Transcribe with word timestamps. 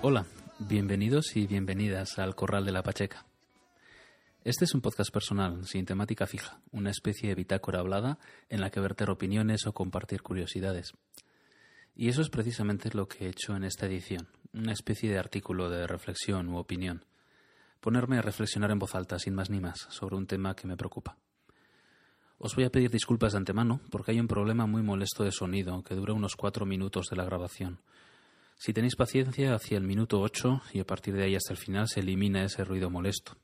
Hola, 0.00 0.26
bienvenidos 0.60 1.34
y 1.34 1.48
bienvenidas 1.48 2.20
al 2.20 2.36
Corral 2.36 2.64
de 2.64 2.70
la 2.70 2.84
Pacheca. 2.84 3.26
Este 4.44 4.64
es 4.64 4.72
un 4.72 4.80
podcast 4.80 5.10
personal, 5.12 5.66
sin 5.66 5.86
temática 5.86 6.28
fija, 6.28 6.60
una 6.70 6.90
especie 6.90 7.30
de 7.30 7.34
bitácora 7.34 7.80
hablada 7.80 8.20
en 8.48 8.60
la 8.60 8.70
que 8.70 8.78
verter 8.78 9.10
opiniones 9.10 9.66
o 9.66 9.72
compartir 9.72 10.22
curiosidades. 10.22 10.92
Y 11.96 12.08
eso 12.08 12.22
es 12.22 12.30
precisamente 12.30 12.90
lo 12.92 13.08
que 13.08 13.26
he 13.26 13.28
hecho 13.28 13.56
en 13.56 13.64
esta 13.64 13.86
edición, 13.86 14.28
una 14.52 14.70
especie 14.70 15.10
de 15.10 15.18
artículo 15.18 15.68
de 15.68 15.88
reflexión 15.88 16.48
u 16.48 16.58
opinión. 16.58 17.04
Ponerme 17.80 18.18
a 18.18 18.22
reflexionar 18.22 18.70
en 18.70 18.78
voz 18.78 18.94
alta, 18.94 19.18
sin 19.18 19.34
más 19.34 19.50
ni 19.50 19.58
más, 19.58 19.88
sobre 19.90 20.14
un 20.14 20.28
tema 20.28 20.54
que 20.54 20.68
me 20.68 20.76
preocupa. 20.76 21.16
Os 22.38 22.54
voy 22.54 22.66
a 22.66 22.70
pedir 22.70 22.92
disculpas 22.92 23.32
de 23.32 23.38
antemano 23.38 23.80
porque 23.90 24.12
hay 24.12 24.20
un 24.20 24.28
problema 24.28 24.66
muy 24.66 24.82
molesto 24.82 25.24
de 25.24 25.32
sonido 25.32 25.82
que 25.82 25.96
dura 25.96 26.12
unos 26.12 26.36
cuatro 26.36 26.66
minutos 26.66 27.06
de 27.10 27.16
la 27.16 27.24
grabación. 27.24 27.80
Si 28.58 28.72
tenéis 28.72 28.96
paciencia, 28.96 29.54
hacia 29.54 29.78
el 29.78 29.84
minuto 29.84 30.20
ocho 30.20 30.60
y 30.72 30.80
a 30.80 30.84
partir 30.84 31.14
de 31.14 31.22
ahí 31.22 31.36
hasta 31.36 31.52
el 31.52 31.58
final 31.58 31.86
se 31.86 32.00
elimina 32.00 32.42
ese 32.42 32.64
ruido 32.64 32.90
molesto. 32.90 33.36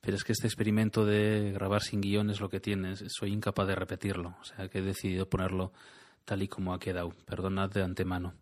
Pero 0.00 0.16
es 0.16 0.24
que 0.24 0.32
este 0.32 0.48
experimento 0.48 1.06
de 1.06 1.52
grabar 1.52 1.82
sin 1.82 2.00
guion 2.00 2.30
es 2.30 2.40
lo 2.40 2.48
que 2.48 2.58
tiene, 2.58 2.96
soy 3.08 3.32
incapaz 3.32 3.68
de 3.68 3.76
repetirlo, 3.76 4.36
o 4.40 4.44
sea 4.44 4.68
que 4.68 4.80
he 4.80 4.82
decidido 4.82 5.30
ponerlo 5.30 5.72
tal 6.24 6.42
y 6.42 6.48
como 6.48 6.74
ha 6.74 6.80
quedado. 6.80 7.10
Perdonad 7.26 7.70
de 7.70 7.84
antemano. 7.84 8.34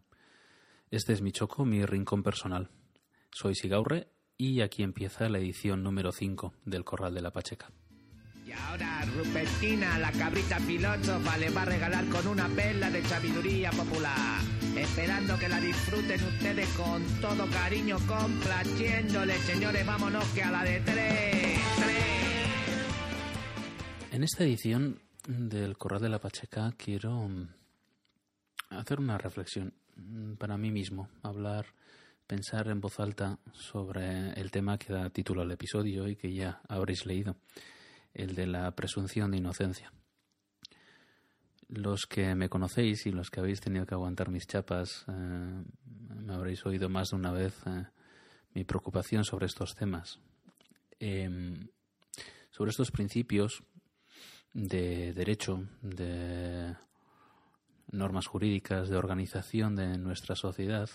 Este 0.90 1.12
es 1.12 1.20
mi 1.20 1.30
choco, 1.30 1.66
mi 1.66 1.84
rincón 1.84 2.22
personal. 2.22 2.70
Soy 3.30 3.54
Sigaurre 3.54 4.08
y 4.38 4.62
aquí 4.62 4.82
empieza 4.82 5.28
la 5.28 5.38
edición 5.38 5.82
número 5.82 6.10
5 6.10 6.54
del 6.64 6.84
Corral 6.84 7.14
de 7.14 7.20
la 7.20 7.32
Pacheca. 7.32 7.70
Y 8.44 8.50
ahora 8.50 9.04
Rupertina, 9.16 9.98
la 9.98 10.10
cabrita 10.10 10.58
filósofa, 10.58 11.38
le 11.38 11.50
va 11.50 11.62
a 11.62 11.64
regalar 11.66 12.04
con 12.08 12.26
una 12.26 12.48
vela 12.48 12.90
de 12.90 13.02
sabiduría 13.04 13.70
popular. 13.70 14.40
Esperando 14.76 15.38
que 15.38 15.48
la 15.48 15.60
disfruten 15.60 16.20
ustedes 16.24 16.68
con 16.70 17.04
todo 17.20 17.48
cariño, 17.50 17.98
complaciéndole. 18.06 19.34
Señores, 19.38 19.86
vámonos 19.86 20.24
que 20.34 20.42
a 20.42 20.50
la 20.50 20.64
de 20.64 20.80
tres. 20.80 21.60
tres. 21.76 22.02
En 24.10 24.24
esta 24.24 24.44
edición 24.44 25.00
del 25.28 25.78
Corral 25.78 26.02
de 26.02 26.08
la 26.08 26.18
Pacheca 26.18 26.72
quiero 26.76 27.30
hacer 28.70 28.98
una 28.98 29.18
reflexión 29.18 29.72
para 30.38 30.56
mí 30.56 30.72
mismo, 30.72 31.08
hablar, 31.22 31.66
pensar 32.26 32.66
en 32.68 32.80
voz 32.80 32.98
alta 32.98 33.38
sobre 33.52 34.32
el 34.32 34.50
tema 34.50 34.78
que 34.78 34.92
da 34.92 35.10
título 35.10 35.42
al 35.42 35.52
episodio 35.52 36.08
y 36.08 36.16
que 36.16 36.32
ya 36.32 36.60
habréis 36.68 37.06
leído 37.06 37.36
el 38.14 38.34
de 38.34 38.46
la 38.46 38.70
presunción 38.72 39.30
de 39.30 39.38
inocencia. 39.38 39.92
Los 41.68 42.06
que 42.06 42.34
me 42.34 42.48
conocéis 42.48 43.06
y 43.06 43.12
los 43.12 43.30
que 43.30 43.40
habéis 43.40 43.60
tenido 43.60 43.86
que 43.86 43.94
aguantar 43.94 44.28
mis 44.30 44.46
chapas, 44.46 45.04
eh, 45.08 45.64
me 45.84 46.34
habréis 46.34 46.64
oído 46.66 46.88
más 46.88 47.10
de 47.10 47.16
una 47.16 47.32
vez 47.32 47.54
eh, 47.66 47.86
mi 48.54 48.64
preocupación 48.64 49.24
sobre 49.24 49.46
estos 49.46 49.74
temas. 49.74 50.18
Eh, 51.00 51.66
sobre 52.50 52.70
estos 52.70 52.90
principios 52.90 53.64
de 54.52 55.14
derecho, 55.14 55.66
de 55.80 56.76
normas 57.90 58.26
jurídicas, 58.26 58.88
de 58.88 58.96
organización 58.96 59.74
de 59.74 59.98
nuestra 59.98 60.36
sociedad 60.36 60.88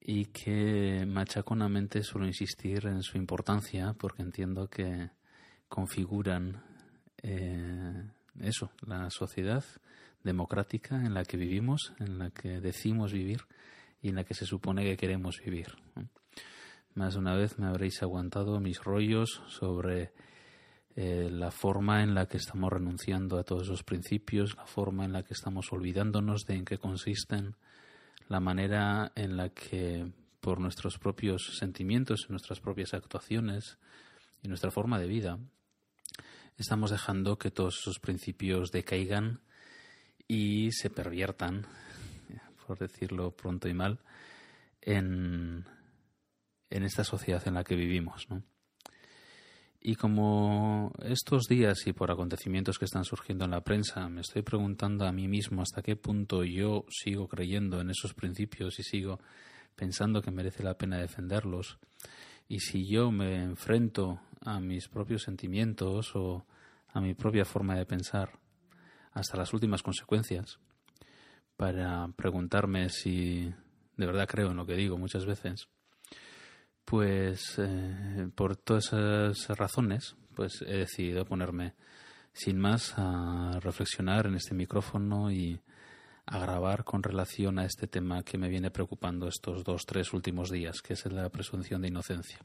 y 0.00 0.26
que 0.26 1.04
machaconamente 1.06 2.02
suelo 2.04 2.26
insistir 2.26 2.86
en 2.86 3.02
su 3.02 3.18
importancia 3.18 3.94
porque 3.98 4.22
entiendo 4.22 4.68
que 4.68 5.10
configuran 5.68 6.62
eh, 7.22 8.04
eso, 8.40 8.70
la 8.86 9.10
sociedad 9.10 9.64
democrática 10.22 10.96
en 10.96 11.14
la 11.14 11.24
que 11.24 11.36
vivimos, 11.36 11.92
en 11.98 12.18
la 12.18 12.30
que 12.30 12.60
decimos 12.60 13.12
vivir 13.12 13.42
y 14.02 14.08
en 14.08 14.16
la 14.16 14.24
que 14.24 14.34
se 14.34 14.46
supone 14.46 14.84
que 14.84 14.96
queremos 14.96 15.40
vivir. 15.44 15.68
Más 16.94 17.16
una 17.16 17.34
vez 17.34 17.58
me 17.58 17.66
habréis 17.66 18.02
aguantado 18.02 18.58
mis 18.60 18.82
rollos 18.82 19.42
sobre 19.48 20.12
eh, 20.96 21.28
la 21.30 21.50
forma 21.50 22.02
en 22.02 22.14
la 22.14 22.26
que 22.26 22.38
estamos 22.38 22.72
renunciando 22.72 23.38
a 23.38 23.44
todos 23.44 23.64
esos 23.64 23.82
principios, 23.82 24.56
la 24.56 24.66
forma 24.66 25.04
en 25.04 25.12
la 25.12 25.22
que 25.22 25.34
estamos 25.34 25.72
olvidándonos 25.72 26.46
de 26.46 26.54
en 26.54 26.64
qué 26.64 26.78
consisten, 26.78 27.54
la 28.28 28.40
manera 28.40 29.12
en 29.14 29.36
la 29.36 29.50
que 29.50 30.10
por 30.40 30.58
nuestros 30.58 30.98
propios 30.98 31.56
sentimientos, 31.58 32.26
nuestras 32.28 32.60
propias 32.60 32.94
actuaciones 32.94 33.78
y 34.42 34.48
nuestra 34.48 34.70
forma 34.70 34.98
de 34.98 35.06
vida, 35.06 35.38
estamos 36.56 36.90
dejando 36.90 37.38
que 37.38 37.50
todos 37.50 37.78
esos 37.78 37.98
principios 37.98 38.70
decaigan 38.70 39.40
y 40.28 40.72
se 40.72 40.90
perviertan, 40.90 41.66
por 42.66 42.78
decirlo 42.78 43.30
pronto 43.30 43.68
y 43.68 43.74
mal, 43.74 44.00
en, 44.80 45.64
en 46.70 46.82
esta 46.82 47.04
sociedad 47.04 47.46
en 47.46 47.54
la 47.54 47.64
que 47.64 47.76
vivimos. 47.76 48.26
Y 49.80 49.94
como 49.94 50.92
estos 51.04 51.44
días 51.44 51.86
y 51.86 51.92
por 51.92 52.10
acontecimientos 52.10 52.78
que 52.78 52.86
están 52.86 53.04
surgiendo 53.04 53.44
en 53.44 53.52
la 53.52 53.60
prensa, 53.60 54.08
me 54.08 54.22
estoy 54.22 54.42
preguntando 54.42 55.06
a 55.06 55.12
mí 55.12 55.28
mismo 55.28 55.62
hasta 55.62 55.80
qué 55.80 55.94
punto 55.94 56.42
yo 56.42 56.86
sigo 56.88 57.28
creyendo 57.28 57.80
en 57.80 57.90
esos 57.90 58.12
principios 58.12 58.80
y 58.80 58.82
sigo 58.82 59.20
pensando 59.76 60.22
que 60.22 60.32
merece 60.32 60.64
la 60.64 60.76
pena 60.76 60.98
defenderlos, 60.98 61.78
y 62.48 62.60
si 62.60 62.86
yo 62.86 63.10
me 63.10 63.42
enfrento 63.42 64.20
a 64.40 64.60
mis 64.60 64.88
propios 64.88 65.22
sentimientos 65.22 66.14
o 66.14 66.46
a 66.88 67.00
mi 67.00 67.14
propia 67.14 67.44
forma 67.44 67.74
de 67.76 67.86
pensar 67.86 68.38
hasta 69.12 69.36
las 69.36 69.52
últimas 69.52 69.82
consecuencias 69.82 70.58
para 71.56 72.08
preguntarme 72.16 72.88
si 72.90 73.52
de 73.96 74.06
verdad 74.06 74.28
creo 74.28 74.50
en 74.50 74.56
lo 74.56 74.66
que 74.66 74.74
digo 74.74 74.98
muchas 74.98 75.24
veces, 75.24 75.68
pues 76.84 77.58
eh, 77.58 78.28
por 78.34 78.56
todas 78.56 78.92
esas 78.92 79.58
razones, 79.58 80.16
pues 80.34 80.62
he 80.62 80.76
decidido 80.76 81.24
ponerme 81.24 81.74
sin 82.32 82.58
más 82.58 82.94
a 82.96 83.58
reflexionar 83.60 84.26
en 84.26 84.34
este 84.34 84.54
micrófono 84.54 85.32
y 85.32 85.60
a 86.26 86.38
grabar 86.38 86.84
con 86.84 87.02
relación 87.02 87.58
a 87.58 87.64
este 87.64 87.86
tema 87.86 88.22
que 88.22 88.36
me 88.36 88.48
viene 88.48 88.70
preocupando 88.70 89.28
estos 89.28 89.62
dos, 89.64 89.86
tres 89.86 90.12
últimos 90.12 90.50
días, 90.50 90.82
que 90.82 90.94
es 90.94 91.06
la 91.06 91.28
presunción 91.30 91.82
de 91.82 91.88
inocencia. 91.88 92.38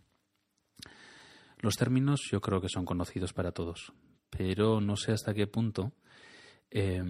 Los 1.60 1.76
términos 1.76 2.22
yo 2.32 2.42
creo 2.42 2.62
que 2.62 2.70
son 2.70 2.86
conocidos 2.86 3.34
para 3.34 3.52
todos, 3.52 3.92
pero 4.30 4.82
no 4.82 4.96
sé 4.96 5.12
hasta 5.12 5.34
qué 5.34 5.48
punto, 5.48 5.92
eh, 6.70 7.04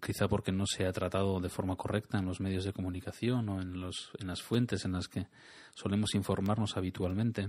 quizá 0.00 0.28
porque 0.28 0.52
no 0.52 0.66
se 0.66 0.86
ha 0.86 0.92
tratado 0.92 1.40
de 1.40 1.48
forma 1.48 1.76
correcta 1.76 2.18
en 2.18 2.26
los 2.26 2.40
medios 2.40 2.64
de 2.64 2.72
comunicación 2.72 3.48
o 3.48 3.60
en, 3.60 3.80
los, 3.80 4.10
en 4.18 4.26
las 4.26 4.42
fuentes 4.42 4.84
en 4.84 4.92
las 4.92 5.08
que 5.08 5.26
solemos 5.74 6.14
informarnos 6.14 6.76
habitualmente, 6.76 7.48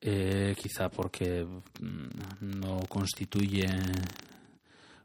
eh, 0.00 0.54
quizá 0.58 0.88
porque 0.88 1.44
mm, 1.44 2.60
no 2.60 2.80
constituye 2.88 3.66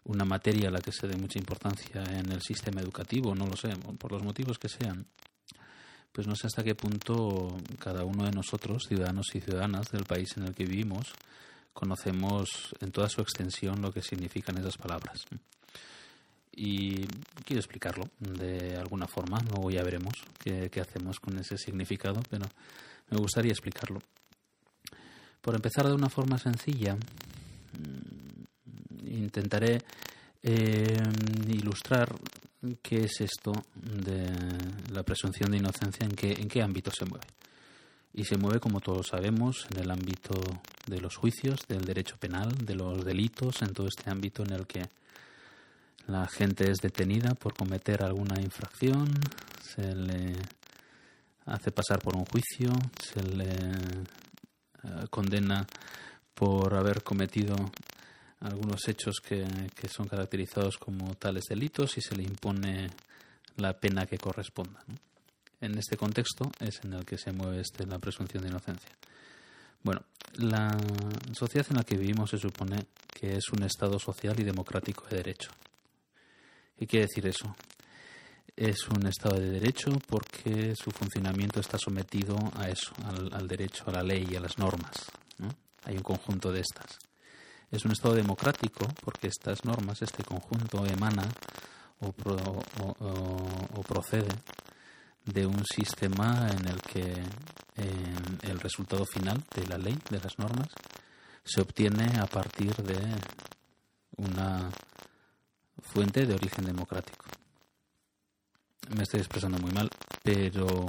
una 0.05 0.25
materia 0.25 0.69
a 0.69 0.71
la 0.71 0.81
que 0.81 0.91
se 0.91 1.07
dé 1.07 1.17
mucha 1.17 1.39
importancia 1.39 2.03
en 2.03 2.31
el 2.31 2.41
sistema 2.41 2.81
educativo, 2.81 3.35
no 3.35 3.47
lo 3.47 3.55
sé, 3.55 3.69
por 3.97 4.11
los 4.11 4.23
motivos 4.23 4.57
que 4.57 4.69
sean 4.69 5.05
pues 6.15 6.27
no 6.27 6.35
sé 6.37 6.47
hasta 6.47 6.63
qué 6.63 6.75
punto 6.75 7.57
cada 7.77 8.05
uno 8.05 8.23
de 8.23 8.31
nosotros, 8.31 8.85
ciudadanos 8.87 9.27
y 9.33 9.41
ciudadanas 9.41 9.91
del 9.91 10.05
país 10.05 10.37
en 10.37 10.43
el 10.43 10.55
que 10.55 10.63
vivimos, 10.63 11.11
conocemos 11.73 12.73
en 12.79 12.93
toda 12.93 13.09
su 13.09 13.19
extensión 13.19 13.81
lo 13.81 13.91
que 13.91 14.01
significan 14.01 14.57
esas 14.57 14.77
palabras. 14.77 15.25
Y 16.53 17.05
quiero 17.43 17.59
explicarlo 17.59 18.05
de 18.17 18.77
alguna 18.77 19.07
forma, 19.07 19.39
luego 19.41 19.69
ya 19.69 19.83
veremos 19.83 20.13
qué, 20.39 20.69
qué 20.71 20.79
hacemos 20.79 21.19
con 21.19 21.37
ese 21.37 21.57
significado, 21.57 22.23
pero 22.29 22.45
me 23.09 23.17
gustaría 23.17 23.51
explicarlo. 23.51 23.99
Por 25.41 25.53
empezar 25.53 25.85
de 25.85 25.95
una 25.95 26.07
forma 26.07 26.37
sencilla, 26.37 26.95
intentaré 29.07 29.81
eh, 30.43 31.01
ilustrar 31.47 32.15
qué 32.81 33.05
es 33.05 33.21
esto 33.21 33.51
de 33.75 34.31
la 34.91 35.03
presunción 35.03 35.51
de 35.51 35.57
inocencia, 35.57 36.05
en 36.05 36.15
qué, 36.15 36.33
en 36.33 36.47
qué 36.47 36.61
ámbito 36.61 36.91
se 36.91 37.05
mueve. 37.05 37.25
Y 38.13 38.23
se 38.23 38.37
mueve, 38.37 38.59
como 38.59 38.79
todos 38.79 39.07
sabemos, 39.07 39.67
en 39.71 39.81
el 39.81 39.91
ámbito 39.91 40.39
de 40.87 41.01
los 41.01 41.15
juicios, 41.17 41.59
del 41.67 41.83
derecho 41.83 42.15
penal, 42.17 42.49
de 42.65 42.75
los 42.75 43.03
delitos, 43.03 43.61
en 43.61 43.73
todo 43.73 43.87
este 43.87 44.09
ámbito 44.09 44.43
en 44.43 44.53
el 44.53 44.65
que 44.65 44.83
la 46.07 46.27
gente 46.27 46.69
es 46.69 46.77
detenida 46.77 47.33
por 47.33 47.55
cometer 47.55 48.03
alguna 48.03 48.39
infracción, 48.39 49.09
se 49.61 49.95
le 49.95 50.33
hace 51.45 51.71
pasar 51.71 51.99
por 51.99 52.15
un 52.15 52.25
juicio, 52.25 52.71
se 53.01 53.21
le 53.23 53.49
eh, 53.49 55.07
condena 55.09 55.65
por 56.33 56.75
haber 56.75 57.03
cometido 57.03 57.55
algunos 58.39 58.87
hechos 58.87 59.21
que, 59.21 59.45
son 59.89 60.07
caracterizados 60.07 60.77
como 60.77 61.15
tales 61.15 61.45
delitos 61.49 61.97
y 61.97 62.01
se 62.01 62.15
le 62.15 62.23
impone 62.23 62.89
la 63.57 63.73
pena 63.73 64.05
que 64.05 64.17
corresponda. 64.17 64.83
En 65.61 65.77
este 65.77 65.97
contexto 65.97 66.51
es 66.59 66.83
en 66.83 66.93
el 66.93 67.05
que 67.05 67.17
se 67.17 67.31
mueve 67.31 67.61
este, 67.61 67.85
la 67.85 67.99
presunción 67.99 68.43
de 68.43 68.49
inocencia. 68.49 68.91
Bueno, 69.83 70.01
la 70.35 70.77
sociedad 71.33 71.67
en 71.69 71.77
la 71.77 71.83
que 71.83 71.97
vivimos 71.97 72.29
se 72.29 72.37
supone 72.37 72.85
que 73.07 73.37
es 73.37 73.49
un 73.49 73.63
Estado 73.63 73.99
social 73.99 74.39
y 74.39 74.43
democrático 74.43 75.05
de 75.07 75.17
derecho. 75.17 75.51
¿Qué 76.77 76.87
quiere 76.87 77.05
decir 77.05 77.25
eso? 77.27 77.55
es 78.55 78.87
un 78.87 79.05
Estado 79.05 79.39
de 79.39 79.51
Derecho 79.51 79.91
porque 80.07 80.73
su 80.75 80.89
funcionamiento 80.91 81.59
está 81.59 81.77
sometido 81.77 82.37
a 82.55 82.69
eso, 82.69 82.93
al, 83.33 83.47
derecho, 83.47 83.83
a 83.87 83.91
la 83.91 84.03
ley 84.03 84.27
y 84.31 84.35
a 84.35 84.39
las 84.39 84.57
normas. 84.57 85.11
Hay 85.83 85.97
un 85.97 86.03
conjunto 86.03 86.51
de 86.51 86.61
estas. 86.61 86.97
Es 87.71 87.85
un 87.85 87.91
Estado 87.91 88.15
democrático 88.15 88.87
porque 89.03 89.27
estas 89.27 89.65
normas, 89.65 90.01
este 90.01 90.23
conjunto, 90.23 90.85
emana 90.85 91.23
o, 91.99 92.11
procede 93.83 94.33
de 95.25 95.45
un 95.45 95.63
sistema 95.65 96.49
en 96.49 96.67
el 96.67 96.81
que 96.81 97.23
el 98.43 98.59
resultado 98.59 99.05
final 99.05 99.43
de 99.55 99.67
la 99.67 99.77
ley, 99.77 99.97
de 100.09 100.19
las 100.19 100.37
normas, 100.37 100.67
se 101.43 101.61
obtiene 101.61 102.19
a 102.19 102.25
partir 102.25 102.75
de 102.75 102.99
una 104.17 104.69
fuente 105.81 106.25
de 106.25 106.33
origen 106.33 106.65
democrático 106.65 107.25
me 108.89 109.03
estoy 109.03 109.19
expresando 109.19 109.57
muy 109.59 109.71
mal, 109.71 109.89
pero 110.23 110.85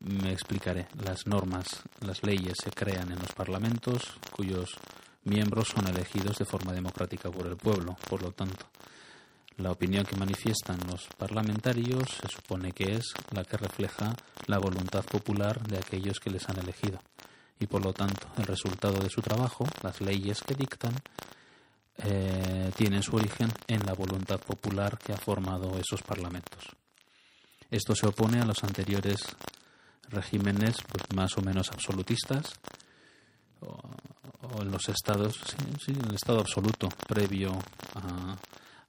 me 0.00 0.32
explicaré. 0.32 0.88
Las 1.04 1.26
normas, 1.26 1.66
las 2.00 2.22
leyes 2.22 2.54
se 2.62 2.70
crean 2.70 3.12
en 3.12 3.18
los 3.18 3.32
parlamentos 3.32 4.02
cuyos 4.30 4.76
miembros 5.24 5.68
son 5.68 5.88
elegidos 5.88 6.38
de 6.38 6.44
forma 6.44 6.72
democrática 6.72 7.30
por 7.30 7.46
el 7.46 7.56
pueblo. 7.56 7.96
Por 8.08 8.22
lo 8.22 8.32
tanto, 8.32 8.66
la 9.56 9.70
opinión 9.70 10.04
que 10.04 10.16
manifiestan 10.16 10.78
los 10.88 11.06
parlamentarios 11.16 12.08
se 12.20 12.28
supone 12.28 12.72
que 12.72 12.96
es 12.96 13.12
la 13.32 13.44
que 13.44 13.56
refleja 13.56 14.14
la 14.46 14.58
voluntad 14.58 15.04
popular 15.04 15.62
de 15.66 15.78
aquellos 15.78 16.18
que 16.20 16.30
les 16.30 16.48
han 16.48 16.58
elegido. 16.58 17.00
Y 17.60 17.66
por 17.66 17.84
lo 17.84 17.92
tanto, 17.92 18.26
el 18.38 18.44
resultado 18.44 18.98
de 18.98 19.10
su 19.10 19.20
trabajo, 19.20 19.64
las 19.82 20.00
leyes 20.00 20.42
que 20.42 20.54
dictan, 20.54 20.94
eh, 21.98 22.72
tienen 22.76 23.02
su 23.02 23.14
origen 23.14 23.52
en 23.68 23.84
la 23.86 23.92
voluntad 23.92 24.40
popular 24.40 24.98
que 24.98 25.12
ha 25.12 25.18
formado 25.18 25.78
esos 25.78 26.02
parlamentos. 26.02 26.64
Esto 27.70 27.94
se 27.94 28.06
opone 28.06 28.40
a 28.40 28.46
los 28.46 28.64
anteriores 28.64 29.20
regímenes 30.08 30.76
pues, 30.88 31.04
más 31.14 31.36
o 31.38 31.42
menos 31.42 31.70
absolutistas 31.70 32.54
o, 34.54 34.62
en 34.62 34.70
los 34.70 34.88
estados, 34.88 35.40
sí, 35.84 35.92
el 35.92 36.14
estado 36.14 36.40
absoluto 36.40 36.88
previo 37.06 37.52
a, 37.94 38.36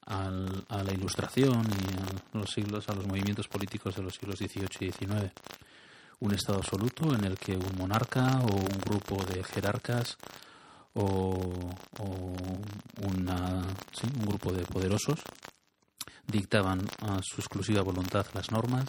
la 0.06 0.94
Ilustración 0.94 1.62
y 1.62 2.38
a 2.38 2.40
los 2.40 2.52
siglos, 2.52 2.90
a 2.90 2.94
los 2.94 3.08
movimientos 3.08 3.48
políticos 3.48 3.96
de 3.96 4.04
los 4.04 4.14
siglos 4.16 4.38
XVIII 4.38 4.68
y 4.82 4.92
XIX. 4.92 5.32
Un 6.20 6.34
estado 6.34 6.60
absoluto 6.60 7.14
en 7.16 7.24
el 7.24 7.38
que 7.38 7.56
un 7.56 7.78
monarca 7.78 8.40
o 8.42 8.56
un 8.56 8.80
grupo 8.86 9.24
de 9.24 9.44
jerarcas 9.44 10.18
o, 10.94 11.74
una, 13.02 13.64
un 14.20 14.26
grupo 14.26 14.52
de 14.52 14.64
poderosos 14.64 15.20
dictaban 16.28 16.82
a 17.02 17.20
su 17.22 17.42
exclusiva 17.42 17.82
voluntad 17.82 18.26
las 18.34 18.52
normas, 18.52 18.86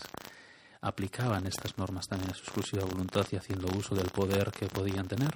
aplicaban 0.80 1.46
estas 1.46 1.76
normas 1.78 2.06
también 2.06 2.30
a 2.30 2.34
su 2.34 2.42
exclusiva 2.42 2.84
voluntad 2.84 3.26
y 3.32 3.36
haciendo 3.36 3.68
uso 3.76 3.94
del 3.94 4.10
poder 4.10 4.50
que 4.52 4.66
podían 4.66 5.08
tener. 5.08 5.30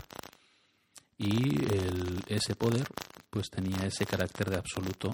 Y 1.19 1.59
ese 2.29 2.55
poder 2.55 2.87
pues 3.31 3.51
tenía 3.51 3.87
ese 3.87 4.07
carácter 4.07 4.51
de 4.51 4.57
absoluto 4.57 5.11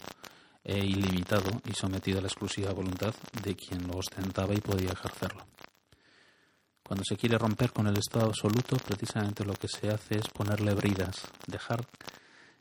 e 0.63 0.79
ilimitado 0.79 1.61
y 1.67 1.73
sometido 1.73 2.19
a 2.19 2.23
la 2.23 2.29
exclusiva 2.29 2.73
voluntad 2.73 3.15
de 3.43 3.55
quien 3.55 3.87
lo 3.87 3.99
ostentaba 3.99 4.55
y 4.55 4.61
podía 4.61 4.93
ejercerlo. 4.93 5.47
Cuando 6.83 7.05
se 7.05 7.17
quiere 7.17 7.39
romper 7.39 7.73
con 7.73 7.87
el 7.87 7.99
estado 7.99 8.27
absoluto, 8.27 8.77
precisamente 8.77 9.45
lo 9.45 9.55
que 9.55 9.69
se 9.69 9.89
hace 9.89 10.19
es 10.19 10.29
ponerle 10.29 10.75
bridas, 10.75 11.17
dejar, 11.47 11.87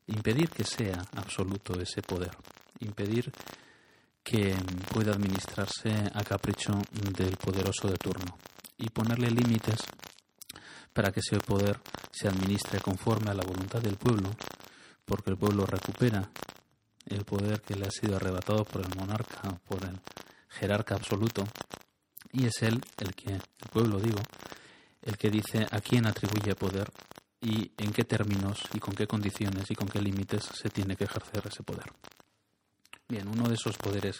impedir 0.08 0.50
que 0.50 0.64
sea 0.64 1.06
absoluto 1.16 1.80
ese 1.80 2.02
poder, 2.02 2.32
impedir 2.80 3.32
que 4.24 4.56
pueda 4.94 5.12
administrarse 5.12 5.94
a 6.14 6.24
capricho 6.24 6.82
del 6.92 7.36
poderoso 7.36 7.90
de 7.90 7.98
turno 7.98 8.38
y 8.78 8.90
ponerle 8.90 9.30
límites 9.30 9.82
para 10.94 11.12
que 11.12 11.20
ese 11.20 11.40
poder 11.40 11.80
se 12.14 12.28
administre 12.28 12.80
conforme 12.80 13.32
a 13.32 13.34
la 13.34 13.44
voluntad 13.44 13.82
del 13.82 13.98
pueblo, 13.98 14.30
porque 15.04 15.32
el 15.32 15.38
pueblo 15.38 15.66
recupera 15.66 16.30
el 17.08 17.26
poder 17.26 17.62
que 17.62 17.76
le 17.76 17.88
ha 17.88 17.92
sido 17.92 18.16
arrebatado 18.16 18.64
por 18.64 18.82
el 18.82 18.96
monarca 18.96 19.60
por 19.68 19.84
el 19.84 20.00
jerarca 20.48 20.96
absoluto, 20.96 21.44
y 22.32 22.46
es 22.46 22.62
él 22.62 22.80
el 22.98 23.14
que, 23.16 23.34
el 23.34 23.70
pueblo 23.72 24.00
digo, 24.00 24.22
el 25.02 25.18
que 25.18 25.30
dice 25.30 25.68
a 25.70 25.82
quién 25.82 26.06
atribuye 26.06 26.56
poder 26.56 26.92
y 27.42 27.72
en 27.78 27.92
qué 27.92 28.04
términos 28.04 28.62
y 28.74 28.80
con 28.80 28.94
qué 28.94 29.06
condiciones 29.06 29.70
y 29.70 29.76
con 29.76 29.88
qué 29.88 30.00
límites 30.00 30.44
se 30.44 30.70
tiene 30.70 30.96
que 30.96 31.04
ejercer 31.06 31.44
ese 31.46 31.64
poder. 31.64 31.92
Bien, 33.10 33.28
uno 33.28 33.50
de 33.50 33.56
esos 33.56 33.78
poderes 33.78 34.20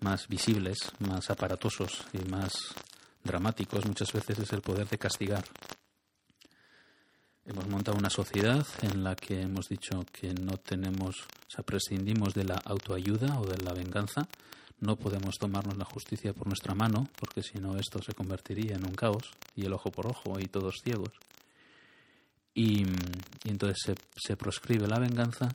más 0.00 0.26
visibles, 0.28 0.78
más 1.00 1.28
aparatosos 1.30 2.04
y 2.12 2.18
más 2.30 2.74
dramáticos 3.22 3.84
muchas 3.84 4.12
veces 4.12 4.38
es 4.38 4.52
el 4.52 4.62
poder 4.62 4.88
de 4.88 4.98
castigar. 4.98 5.44
Hemos 7.48 7.68
montado 7.68 7.96
una 7.96 8.10
sociedad 8.10 8.66
en 8.82 9.04
la 9.04 9.14
que 9.14 9.42
hemos 9.42 9.68
dicho 9.68 10.04
que 10.12 10.34
no 10.34 10.56
tenemos, 10.56 11.20
o 11.20 11.50
sea, 11.50 11.64
prescindimos 11.64 12.34
de 12.34 12.42
la 12.42 12.56
autoayuda 12.56 13.38
o 13.38 13.46
de 13.46 13.62
la 13.62 13.72
venganza. 13.72 14.26
No 14.80 14.96
podemos 14.96 15.38
tomarnos 15.38 15.78
la 15.78 15.84
justicia 15.84 16.32
por 16.32 16.48
nuestra 16.48 16.74
mano, 16.74 17.06
porque 17.20 17.44
si 17.44 17.58
no 17.58 17.76
esto 17.76 18.02
se 18.02 18.14
convertiría 18.14 18.74
en 18.74 18.84
un 18.84 18.94
caos 18.96 19.30
y 19.54 19.64
el 19.64 19.72
ojo 19.72 19.92
por 19.92 20.08
ojo 20.08 20.40
y 20.40 20.46
todos 20.46 20.80
ciegos. 20.82 21.12
Y, 22.52 22.84
entonces 23.44 23.78
se, 23.80 23.94
se 24.16 24.36
proscribe 24.36 24.88
la 24.88 24.98
venganza 24.98 25.54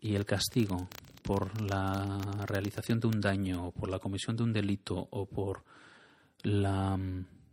y 0.00 0.14
el 0.14 0.24
castigo 0.24 0.88
por 1.24 1.60
la 1.60 2.20
realización 2.46 3.00
de 3.00 3.08
un 3.08 3.20
daño 3.20 3.66
o 3.66 3.72
por 3.72 3.90
la 3.90 3.98
comisión 3.98 4.36
de 4.36 4.44
un 4.44 4.52
delito 4.52 5.08
o 5.10 5.26
por 5.26 5.64
la 6.44 6.96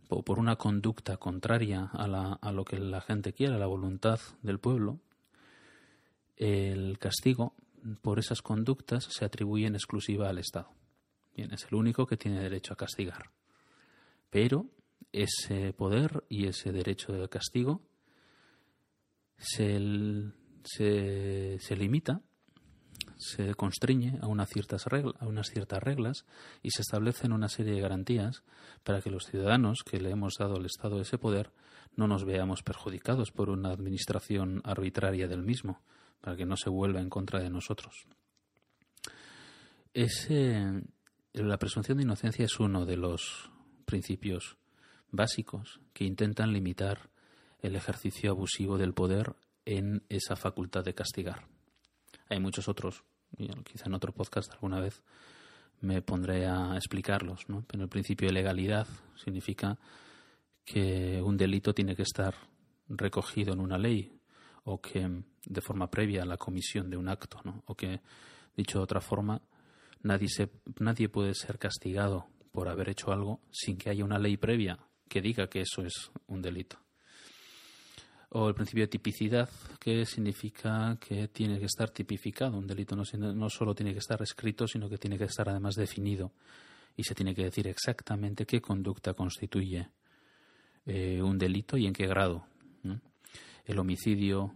o 0.08 0.22
por 0.22 0.38
una 0.38 0.56
conducta 0.56 1.16
contraria 1.16 1.90
a, 1.92 2.06
la, 2.06 2.32
a 2.34 2.52
lo 2.52 2.64
que 2.64 2.78
la 2.78 3.00
gente 3.00 3.32
quiere, 3.32 3.54
a 3.54 3.58
la 3.58 3.66
voluntad 3.66 4.20
del 4.42 4.58
pueblo, 4.58 5.00
el 6.36 6.98
castigo 6.98 7.54
por 8.02 8.18
esas 8.18 8.42
conductas 8.42 9.04
se 9.10 9.24
atribuye 9.24 9.66
en 9.66 9.74
exclusiva 9.74 10.28
al 10.28 10.38
Estado. 10.38 10.70
Bien, 11.34 11.52
es 11.52 11.66
el 11.70 11.74
único 11.74 12.06
que 12.06 12.16
tiene 12.16 12.40
derecho 12.40 12.72
a 12.72 12.76
castigar. 12.76 13.30
Pero 14.30 14.66
ese 15.12 15.72
poder 15.72 16.24
y 16.28 16.46
ese 16.46 16.72
derecho 16.72 17.12
de 17.12 17.28
castigo 17.28 17.82
se, 19.38 19.78
se, 20.64 21.58
se 21.60 21.76
limita 21.76 22.22
se 23.16 23.54
constriñe 23.54 24.18
a 24.20 24.26
unas, 24.26 24.48
ciertas 24.48 24.86
a 24.86 25.26
unas 25.26 25.48
ciertas 25.48 25.82
reglas 25.82 26.24
y 26.62 26.70
se 26.70 26.82
establecen 26.82 27.32
una 27.32 27.48
serie 27.48 27.74
de 27.74 27.80
garantías 27.80 28.42
para 28.84 29.00
que 29.00 29.10
los 29.10 29.24
ciudadanos 29.24 29.82
que 29.84 30.00
le 30.00 30.10
hemos 30.10 30.34
dado 30.38 30.56
al 30.56 30.66
Estado 30.66 31.00
ese 31.00 31.18
poder 31.18 31.50
no 31.96 32.06
nos 32.06 32.24
veamos 32.24 32.62
perjudicados 32.62 33.32
por 33.32 33.48
una 33.48 33.70
administración 33.70 34.60
arbitraria 34.64 35.28
del 35.28 35.42
mismo, 35.42 35.80
para 36.20 36.36
que 36.36 36.44
no 36.44 36.56
se 36.56 36.68
vuelva 36.68 37.00
en 37.00 37.08
contra 37.08 37.40
de 37.40 37.50
nosotros. 37.50 38.06
La 41.32 41.58
presunción 41.58 41.98
de 41.98 42.04
inocencia 42.04 42.44
es 42.44 42.60
uno 42.60 42.84
de 42.84 42.96
los 42.96 43.50
principios 43.86 44.56
básicos 45.10 45.80
que 45.92 46.04
intentan 46.04 46.52
limitar 46.52 47.08
el 47.60 47.76
ejercicio 47.76 48.30
abusivo 48.30 48.76
del 48.76 48.92
poder 48.92 49.36
en 49.64 50.02
esa 50.08 50.36
facultad 50.36 50.84
de 50.84 50.94
castigar. 50.94 51.55
Hay 52.28 52.40
muchos 52.40 52.68
otros, 52.68 53.04
quizá 53.64 53.86
en 53.86 53.94
otro 53.94 54.12
podcast 54.12 54.52
alguna 54.52 54.80
vez 54.80 55.02
me 55.80 56.02
pondré 56.02 56.46
a 56.46 56.74
explicarlos, 56.76 57.48
¿no? 57.48 57.64
Pero 57.66 57.84
el 57.84 57.88
principio 57.88 58.28
de 58.28 58.34
legalidad 58.34 58.86
significa 59.22 59.78
que 60.64 61.20
un 61.22 61.36
delito 61.36 61.74
tiene 61.74 61.94
que 61.94 62.02
estar 62.02 62.34
recogido 62.88 63.52
en 63.52 63.60
una 63.60 63.78
ley 63.78 64.18
o 64.64 64.80
que 64.80 65.22
de 65.44 65.60
forma 65.60 65.90
previa 65.90 66.24
la 66.24 66.36
comisión 66.36 66.90
de 66.90 66.96
un 66.96 67.08
acto, 67.08 67.40
¿no? 67.44 67.62
O 67.66 67.74
que, 67.74 68.00
dicho 68.56 68.78
de 68.78 68.84
otra 68.84 69.00
forma, 69.00 69.40
nadie, 70.02 70.28
se, 70.28 70.50
nadie 70.80 71.08
puede 71.08 71.34
ser 71.34 71.58
castigado 71.58 72.26
por 72.50 72.68
haber 72.68 72.88
hecho 72.88 73.12
algo 73.12 73.40
sin 73.52 73.76
que 73.76 73.90
haya 73.90 74.04
una 74.04 74.18
ley 74.18 74.36
previa 74.36 74.78
que 75.08 75.20
diga 75.20 75.48
que 75.48 75.60
eso 75.60 75.82
es 75.82 76.10
un 76.26 76.42
delito 76.42 76.85
o 78.30 78.48
el 78.48 78.54
principio 78.54 78.84
de 78.84 78.88
tipicidad, 78.88 79.48
que 79.78 80.04
significa 80.04 80.96
que 81.00 81.28
tiene 81.28 81.58
que 81.58 81.66
estar 81.66 81.90
tipificado. 81.90 82.58
Un 82.58 82.66
delito 82.66 82.96
no, 82.96 83.50
solo 83.50 83.74
tiene 83.74 83.92
que 83.92 84.00
estar 84.00 84.20
escrito, 84.22 84.66
sino 84.66 84.88
que 84.88 84.98
tiene 84.98 85.16
que 85.16 85.24
estar 85.24 85.48
además 85.48 85.74
definido 85.74 86.32
y 86.96 87.04
se 87.04 87.14
tiene 87.14 87.34
que 87.34 87.44
decir 87.44 87.68
exactamente 87.68 88.46
qué 88.46 88.60
conducta 88.60 89.14
constituye 89.14 89.88
eh, 90.86 91.22
un 91.22 91.38
delito 91.38 91.76
y 91.76 91.86
en 91.86 91.92
qué 91.92 92.06
grado. 92.06 92.46
El 93.64 93.78
homicidio, 93.80 94.54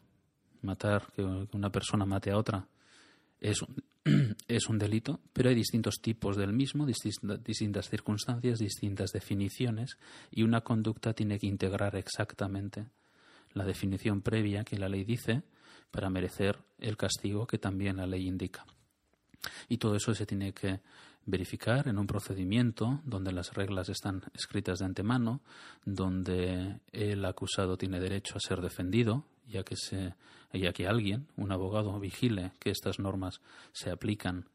matar, 0.62 1.08
que 1.14 1.22
una 1.22 1.70
persona 1.70 2.06
mate 2.06 2.30
a 2.30 2.38
otra, 2.38 2.68
es 3.40 3.60
un, 3.60 3.82
es 4.48 4.68
un 4.68 4.78
delito, 4.78 5.20
pero 5.32 5.48
hay 5.48 5.54
distintos 5.54 6.00
tipos 6.00 6.36
del 6.36 6.52
mismo, 6.52 6.86
distintas 6.86 7.88
circunstancias, 7.88 8.58
distintas 8.58 9.10
definiciones, 9.10 9.98
y 10.30 10.42
una 10.42 10.60
conducta 10.60 11.12
tiene 11.12 11.38
que 11.38 11.46
integrar 11.46 11.96
exactamente 11.96 12.86
la 13.52 13.64
definición 13.64 14.22
previa 14.22 14.64
que 14.64 14.78
la 14.78 14.88
ley 14.88 15.04
dice 15.04 15.42
para 15.90 16.10
merecer 16.10 16.58
el 16.78 16.96
castigo 16.96 17.46
que 17.46 17.58
también 17.58 17.96
la 17.96 18.06
ley 18.06 18.26
indica. 18.26 18.64
Y 19.68 19.78
todo 19.78 19.96
eso 19.96 20.14
se 20.14 20.26
tiene 20.26 20.52
que 20.52 20.80
verificar 21.26 21.88
en 21.88 21.98
un 21.98 22.06
procedimiento 22.06 23.00
donde 23.04 23.32
las 23.32 23.54
reglas 23.54 23.88
están 23.88 24.22
escritas 24.34 24.78
de 24.78 24.86
antemano, 24.86 25.40
donde 25.84 26.80
el 26.92 27.24
acusado 27.24 27.76
tiene 27.76 28.00
derecho 28.00 28.36
a 28.36 28.40
ser 28.40 28.60
defendido, 28.60 29.24
ya 29.46 29.62
que, 29.62 29.76
se, 29.76 30.14
ya 30.52 30.72
que 30.72 30.86
alguien, 30.86 31.28
un 31.36 31.52
abogado, 31.52 31.98
vigile 31.98 32.52
que 32.58 32.70
estas 32.70 32.98
normas 32.98 33.40
se 33.72 33.90
aplican 33.90 34.48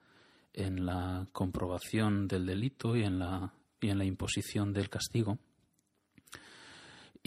en 0.53 0.85
la 0.85 1.27
comprobación 1.33 2.27
del 2.27 2.45
delito 2.45 2.95
y 2.95 3.03
en 3.03 3.19
la, 3.19 3.53
y 3.81 3.89
en 3.89 3.97
la 3.97 4.05
imposición 4.05 4.73
del 4.73 4.89
castigo. 4.89 5.37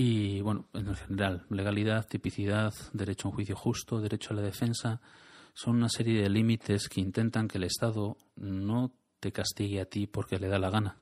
Y 0.01 0.43
bueno, 0.43 0.69
en 0.75 0.95
general, 0.95 1.45
legalidad, 1.51 2.07
tipicidad, 2.07 2.73
derecho 2.93 3.27
a 3.27 3.31
un 3.33 3.35
juicio 3.35 3.57
justo, 3.57 4.01
derecho 4.01 4.33
a 4.33 4.37
la 4.37 4.43
defensa, 4.43 5.01
son 5.55 5.75
una 5.75 5.89
serie 5.89 6.23
de 6.23 6.31
límites 6.31 6.89
que 6.89 7.01
intentan 7.01 7.49
que 7.49 7.59
el 7.59 7.65
Estado 7.65 8.17
no 8.37 8.93
te 9.19 9.33
castigue 9.33 9.81
a 9.81 9.87
ti 9.87 10.07
porque 10.07 10.39
le 10.39 10.47
da 10.47 10.61
la 10.61 10.71
gana, 10.71 10.99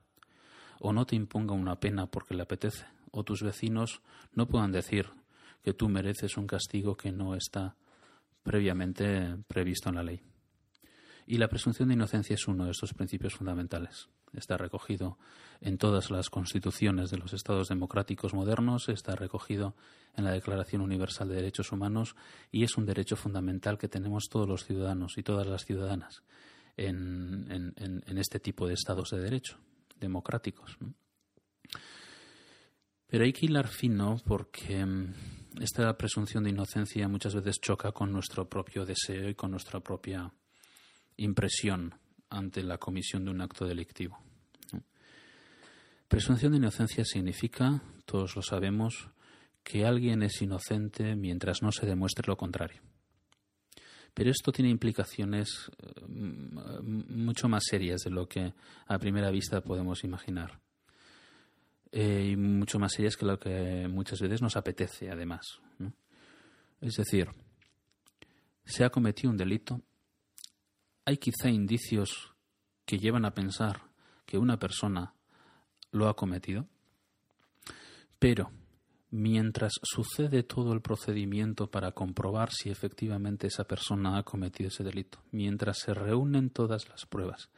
o 0.80 0.94
no 0.94 1.04
te 1.04 1.14
imponga 1.14 1.52
una 1.52 1.78
pena 1.78 2.06
porque 2.06 2.32
le 2.32 2.44
apetece, 2.44 2.86
o 3.10 3.22
tus 3.22 3.42
vecinos 3.42 4.00
no 4.32 4.48
puedan 4.48 4.72
decir 4.72 5.10
que 5.62 5.74
tú 5.74 5.90
mereces 5.90 6.38
un 6.38 6.46
castigo 6.46 6.96
que 6.96 7.12
no 7.12 7.34
está 7.34 7.76
previamente 8.42 9.36
previsto 9.46 9.90
en 9.90 9.96
la 9.96 10.04
ley. 10.04 10.22
Y 11.26 11.36
la 11.36 11.48
presunción 11.48 11.88
de 11.88 11.96
inocencia 11.96 12.32
es 12.32 12.48
uno 12.48 12.64
de 12.64 12.70
estos 12.70 12.94
principios 12.94 13.34
fundamentales. 13.34 14.08
Está 14.36 14.56
recogido 14.56 15.18
en 15.60 15.78
todas 15.78 16.10
las 16.10 16.30
constituciones 16.30 17.10
de 17.10 17.18
los 17.18 17.32
estados 17.32 17.68
democráticos 17.68 18.34
modernos, 18.34 18.88
está 18.88 19.16
recogido 19.16 19.74
en 20.14 20.24
la 20.24 20.32
Declaración 20.32 20.82
Universal 20.82 21.28
de 21.28 21.36
Derechos 21.36 21.72
Humanos 21.72 22.16
y 22.52 22.64
es 22.64 22.76
un 22.76 22.86
derecho 22.86 23.16
fundamental 23.16 23.78
que 23.78 23.88
tenemos 23.88 24.28
todos 24.30 24.48
los 24.48 24.64
ciudadanos 24.64 25.18
y 25.18 25.22
todas 25.22 25.46
las 25.46 25.64
ciudadanas 25.64 26.22
en, 26.76 28.18
este 28.18 28.40
tipo 28.40 28.66
de 28.66 28.74
estados 28.74 29.10
de 29.10 29.20
derecho 29.20 29.58
democráticos. 29.98 30.76
Pero 33.06 33.24
hay 33.24 33.32
que 33.32 33.46
hilar 33.46 33.68
fino 33.68 34.20
porque 34.26 34.84
mm, 34.84 35.14
esta 35.60 35.96
presunción 35.96 36.44
de 36.44 36.50
inocencia 36.50 37.08
muchas 37.08 37.34
veces 37.34 37.60
choca 37.60 37.92
con 37.92 38.12
nuestro 38.12 38.48
propio 38.48 38.84
deseo 38.84 39.28
y 39.28 39.34
con 39.34 39.52
nuestra 39.52 39.80
propia 39.80 40.32
impresión 41.16 41.94
ante 42.28 42.62
la 42.62 42.78
comisión 42.78 43.24
de 43.24 43.30
un 43.30 43.40
acto 43.40 43.64
delictivo. 43.64 44.18
Presunción 46.08 46.52
de 46.52 46.58
inocencia 46.58 47.04
significa, 47.04 47.82
todos 48.04 48.36
lo 48.36 48.42
sabemos, 48.42 49.10
que 49.64 49.84
alguien 49.84 50.22
es 50.22 50.40
inocente 50.40 51.16
mientras 51.16 51.62
no 51.62 51.72
se 51.72 51.86
demuestre 51.86 52.28
lo 52.28 52.36
contrario. 52.36 52.80
Pero 54.14 54.30
esto 54.30 54.52
tiene 54.52 54.70
implicaciones 54.70 55.70
eh, 55.82 56.00
mucho 56.08 57.48
más 57.48 57.64
serias 57.68 58.02
de 58.02 58.10
lo 58.10 58.28
que 58.28 58.54
a 58.86 58.98
primera 58.98 59.30
vista 59.30 59.60
podemos 59.60 60.04
imaginar. 60.04 60.60
Eh, 61.90 62.30
y 62.32 62.36
mucho 62.36 62.78
más 62.78 62.92
serias 62.92 63.16
que 63.16 63.26
lo 63.26 63.38
que 63.38 63.88
muchas 63.88 64.20
veces 64.20 64.40
nos 64.40 64.56
apetece, 64.56 65.10
además. 65.10 65.60
Es 66.80 66.94
decir, 66.94 67.28
se 68.64 68.84
ha 68.84 68.90
cometido 68.90 69.30
un 69.30 69.36
delito, 69.36 69.82
hay 71.04 71.16
quizá 71.16 71.48
indicios 71.48 72.32
que 72.84 72.98
llevan 72.98 73.24
a 73.24 73.34
pensar 73.34 73.82
que 74.24 74.38
una 74.38 74.58
persona 74.58 75.15
lo 75.96 76.08
ha 76.08 76.14
cometido, 76.14 76.66
pero 78.18 78.50
mientras 79.10 79.72
sucede 79.82 80.42
todo 80.42 80.72
el 80.72 80.80
procedimiento 80.80 81.70
para 81.70 81.92
comprobar 81.92 82.50
si 82.52 82.70
efectivamente 82.70 83.46
esa 83.46 83.64
persona 83.64 84.18
ha 84.18 84.22
cometido 84.22 84.68
ese 84.68 84.84
delito, 84.84 85.18
mientras 85.30 85.78
se 85.78 85.94
reúnen 85.94 86.50
todas 86.50 86.88
las 86.88 87.06
pruebas, 87.06 87.50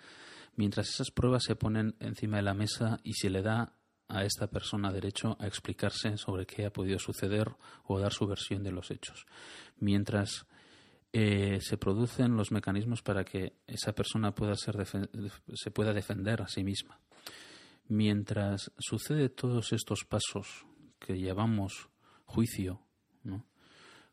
mientras 0.56 0.88
esas 0.88 1.10
pruebas 1.10 1.44
se 1.44 1.56
ponen 1.56 1.96
encima 2.00 2.36
de 2.36 2.42
la 2.42 2.54
mesa 2.54 3.00
y 3.02 3.14
se 3.14 3.30
le 3.30 3.42
da 3.42 3.72
a 4.08 4.24
esta 4.24 4.46
persona 4.46 4.92
derecho 4.92 5.36
a 5.38 5.46
explicarse 5.46 6.16
sobre 6.16 6.46
qué 6.46 6.64
ha 6.64 6.72
podido 6.72 6.98
suceder 6.98 7.48
o 7.84 7.98
dar 7.98 8.12
su 8.12 8.26
versión 8.26 8.62
de 8.62 8.72
los 8.72 8.90
hechos, 8.90 9.26
mientras 9.78 10.46
eh, 11.12 11.58
se 11.60 11.76
producen 11.76 12.36
los 12.36 12.52
mecanismos 12.52 13.02
para 13.02 13.24
que 13.24 13.54
esa 13.66 13.92
persona 13.92 14.34
pueda 14.34 14.54
ser 14.56 14.76
se 14.86 15.70
pueda 15.70 15.92
defender 15.92 16.42
a 16.42 16.48
sí 16.48 16.62
misma. 16.64 16.98
Mientras 17.88 18.70
sucede 18.78 19.30
todos 19.30 19.72
estos 19.72 20.04
pasos 20.04 20.66
que 20.98 21.18
llamamos 21.18 21.88
juicio, 22.26 22.82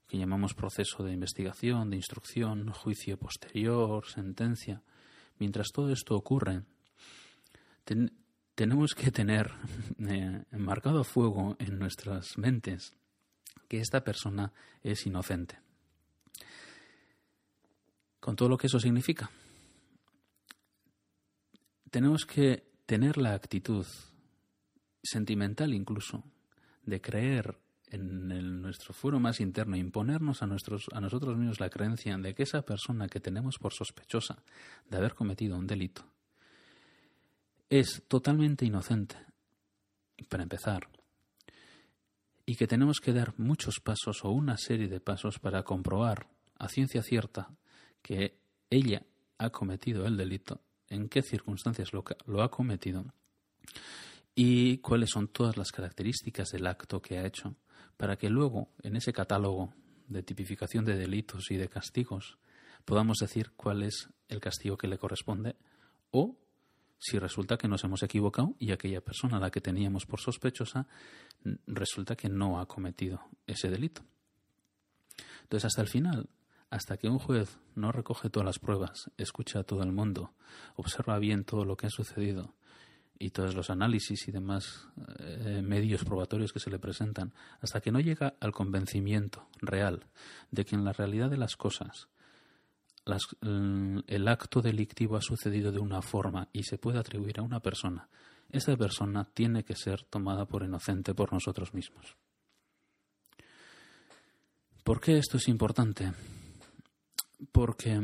que 0.08 0.18
llamamos 0.18 0.54
proceso 0.54 1.04
de 1.04 1.12
investigación, 1.12 1.90
de 1.90 1.98
instrucción, 1.98 2.72
juicio 2.72 3.18
posterior, 3.18 4.06
sentencia, 4.08 4.82
mientras 5.40 5.68
todo 5.74 5.92
esto 5.92 6.16
ocurre, 6.16 6.64
tenemos 8.56 8.96
que 8.96 9.12
tener 9.12 9.52
eh, 10.00 10.46
marcado 10.52 11.02
a 11.02 11.04
fuego 11.04 11.58
en 11.60 11.78
nuestras 11.78 12.38
mentes 12.38 12.94
que 13.68 13.80
esta 13.80 14.06
persona 14.06 14.54
es 14.84 15.06
inocente. 15.06 15.60
Con 18.22 18.38
todo 18.38 18.48
lo 18.48 18.58
que 18.58 18.68
eso 18.68 18.80
significa. 18.80 19.30
Tenemos 21.92 22.26
que 22.26 22.75
tener 22.86 23.18
la 23.18 23.34
actitud 23.34 23.86
sentimental 25.04 25.74
incluso 25.74 26.24
de 26.84 27.02
creer 27.02 27.58
en 27.88 28.62
nuestro 28.62 28.94
fuero 28.94 29.20
más 29.20 29.40
interno, 29.40 29.78
imponernos 29.78 30.42
a, 30.42 30.48
nuestros, 30.48 30.88
a 30.92 31.00
nosotros 31.00 31.38
mismos 31.38 31.60
la 31.60 31.70
creencia 31.70 32.18
de 32.18 32.34
que 32.34 32.44
esa 32.44 32.64
persona 32.64 33.08
que 33.08 33.20
tenemos 33.20 33.58
por 33.58 33.74
sospechosa 33.74 34.44
de 34.90 34.98
haber 34.98 35.14
cometido 35.14 35.58
un 35.58 35.68
delito 35.68 36.06
es 37.70 38.04
totalmente 38.08 38.66
inocente, 38.66 39.16
para 40.30 40.44
empezar, 40.44 40.88
y 42.46 42.56
que 42.56 42.68
tenemos 42.68 43.00
que 43.00 43.14
dar 43.14 43.34
muchos 43.38 43.80
pasos 43.80 44.24
o 44.24 44.30
una 44.30 44.58
serie 44.58 44.88
de 44.88 45.00
pasos 45.00 45.40
para 45.40 45.64
comprobar 45.64 46.28
a 46.58 46.70
ciencia 46.70 47.02
cierta 47.02 47.50
que 48.02 48.38
ella 48.70 49.04
ha 49.38 49.50
cometido 49.50 50.06
el 50.06 50.16
delito, 50.16 50.62
en 50.96 51.10
qué 51.10 51.22
circunstancias 51.22 51.92
lo, 51.94 52.42
ha 52.42 52.50
cometido 52.50 53.06
y 54.34 54.80
cuáles 54.80 55.12
son 55.12 55.28
todas 55.28 55.58
las 55.58 55.72
características 55.72 56.50
del 56.50 56.68
acto 56.68 57.02
que 57.02 57.18
ha 57.18 57.26
hecho, 57.26 57.56
para 57.98 58.18
que 58.18 58.30
luego, 58.30 58.70
en 58.82 58.96
ese 58.96 59.14
catálogo 59.14 59.74
de 60.08 60.24
tipificación 60.24 60.86
de 60.86 60.96
delitos 60.96 61.52
y 61.52 61.58
de 61.58 61.70
castigos, 61.70 62.38
podamos 62.84 63.18
decir 63.20 63.52
cuál 63.56 63.84
es 63.84 64.10
el 64.28 64.40
castigo 64.40 64.78
que 64.78 64.88
le 64.88 64.98
corresponde 64.98 65.56
o 66.12 66.38
si 66.98 67.20
resulta 67.20 67.58
que 67.58 67.68
nos 67.68 67.84
hemos 67.84 68.04
equivocado 68.04 68.56
y 68.60 68.72
aquella 68.72 69.02
persona 69.02 69.38
a 69.38 69.40
la 69.40 69.52
que 69.52 69.62
teníamos 69.62 70.06
por 70.06 70.20
sospechosa 70.20 70.88
resulta 71.68 72.16
que 72.16 72.30
no 72.30 72.60
ha 72.60 72.68
cometido 72.68 73.22
ese 73.46 73.70
delito. 73.70 74.02
Entonces, 75.44 75.66
hasta 75.66 75.82
el 75.82 75.88
final, 75.88 76.28
hasta 76.70 76.98
que 76.98 77.08
un 77.08 77.20
juez 77.20 77.58
no 77.76 77.92
recoge 77.92 78.30
todas 78.30 78.46
las 78.46 78.60
pruebas, 78.60 79.12
escucha 79.18 79.60
a 79.60 79.64
todo 79.64 79.84
el 79.84 79.92
mundo, 79.92 80.34
observa 80.76 81.20
bien 81.20 81.44
todo 81.44 81.66
lo 81.66 81.78
que 81.78 81.88
ha 81.88 81.90
sucedido 81.90 82.54
y 83.18 83.30
todos 83.30 83.56
los 83.56 83.70
análisis 83.70 84.28
y 84.28 84.32
demás 84.32 84.88
eh, 85.20 85.62
medios 85.64 86.04
probatorios 86.04 86.52
que 86.52 86.60
se 86.60 86.70
le 86.70 86.80
presentan, 86.80 87.34
hasta 87.62 87.80
que 87.82 87.92
no 87.92 88.00
llega 88.00 88.36
al 88.40 88.52
convencimiento 88.52 89.48
real 89.62 90.06
de 90.52 90.66
que 90.66 90.76
en 90.76 90.84
la 90.84 90.94
realidad 90.94 91.30
de 91.30 91.38
las 91.38 91.56
cosas 91.56 92.10
el 94.08 94.28
acto 94.28 94.62
delictivo 94.62 95.16
ha 95.16 95.22
sucedido 95.22 95.72
de 95.72 95.80
una 95.80 96.02
forma 96.02 96.50
y 96.52 96.64
se 96.64 96.80
puede 96.80 96.98
atribuir 96.98 97.40
a 97.40 97.44
una 97.44 97.60
persona, 97.60 98.10
esa 98.50 98.76
persona 98.76 99.26
tiene 99.26 99.64
que 99.64 99.76
ser 99.76 100.04
tomada 100.04 100.46
por 100.46 100.64
inocente 100.64 101.14
por 101.14 101.32
nosotros 101.32 101.74
mismos. 101.74 102.18
¿Por 104.84 105.00
qué 105.00 105.18
esto 105.18 105.38
es 105.38 105.48
importante? 105.48 106.14
Porque, 107.52 108.00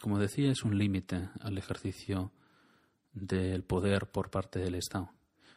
como 0.00 0.18
decía, 0.18 0.50
es 0.50 0.62
un 0.62 0.76
límite 0.78 1.28
al 1.40 1.58
ejercicio 1.58 2.32
del 3.12 3.62
poder 3.62 4.06
por 4.06 4.30
parte 4.30 4.58
del 4.58 4.74
Estado, 4.74 5.10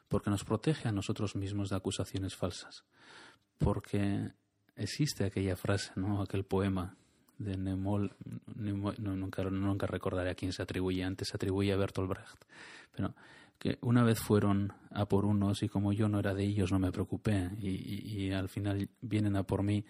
porque 0.08 0.30
nos 0.30 0.44
protege 0.44 0.88
a 0.88 0.92
nosotros 0.92 1.36
mismos 1.36 1.70
de 1.70 1.76
acusaciones 1.76 2.36
falsas, 2.36 2.84
porque 3.58 4.32
existe 4.76 5.26
aquella 5.26 5.56
frase, 5.56 5.92
¿no? 5.96 6.22
aquel 6.22 6.44
poema 6.44 6.96
de 7.38 7.58
Nemol, 7.58 8.16
nunca, 8.56 9.44
nunca 9.44 9.88
recordaré 9.88 10.32
a 10.32 10.36
quién 10.36 10.54
se 10.54 10.62
atribuye, 10.62 11.04
antes 11.04 11.30
se 11.30 11.38
atribuye 11.38 11.74
a 11.74 11.78
Bertolt 11.78 12.10
Brecht, 12.10 12.46
pero 12.96 13.16
que 13.58 13.78
una 13.82 14.04
vez 14.04 14.20
fueron 14.20 14.74
a 14.90 15.06
por 15.06 15.26
unos 15.26 15.62
y 15.62 15.70
como 15.70 15.94
yo 15.94 16.10
no 16.10 16.20
era 16.20 16.34
de 16.34 16.44
ellos 16.44 16.72
no 16.72 16.80
me 16.80 16.92
preocupé 16.92 17.52
y 17.60 18.32
al 18.32 18.50
final 18.50 18.90
vienen 19.02 19.36
a 19.36 19.44
por 19.44 19.62
mí 19.62 19.86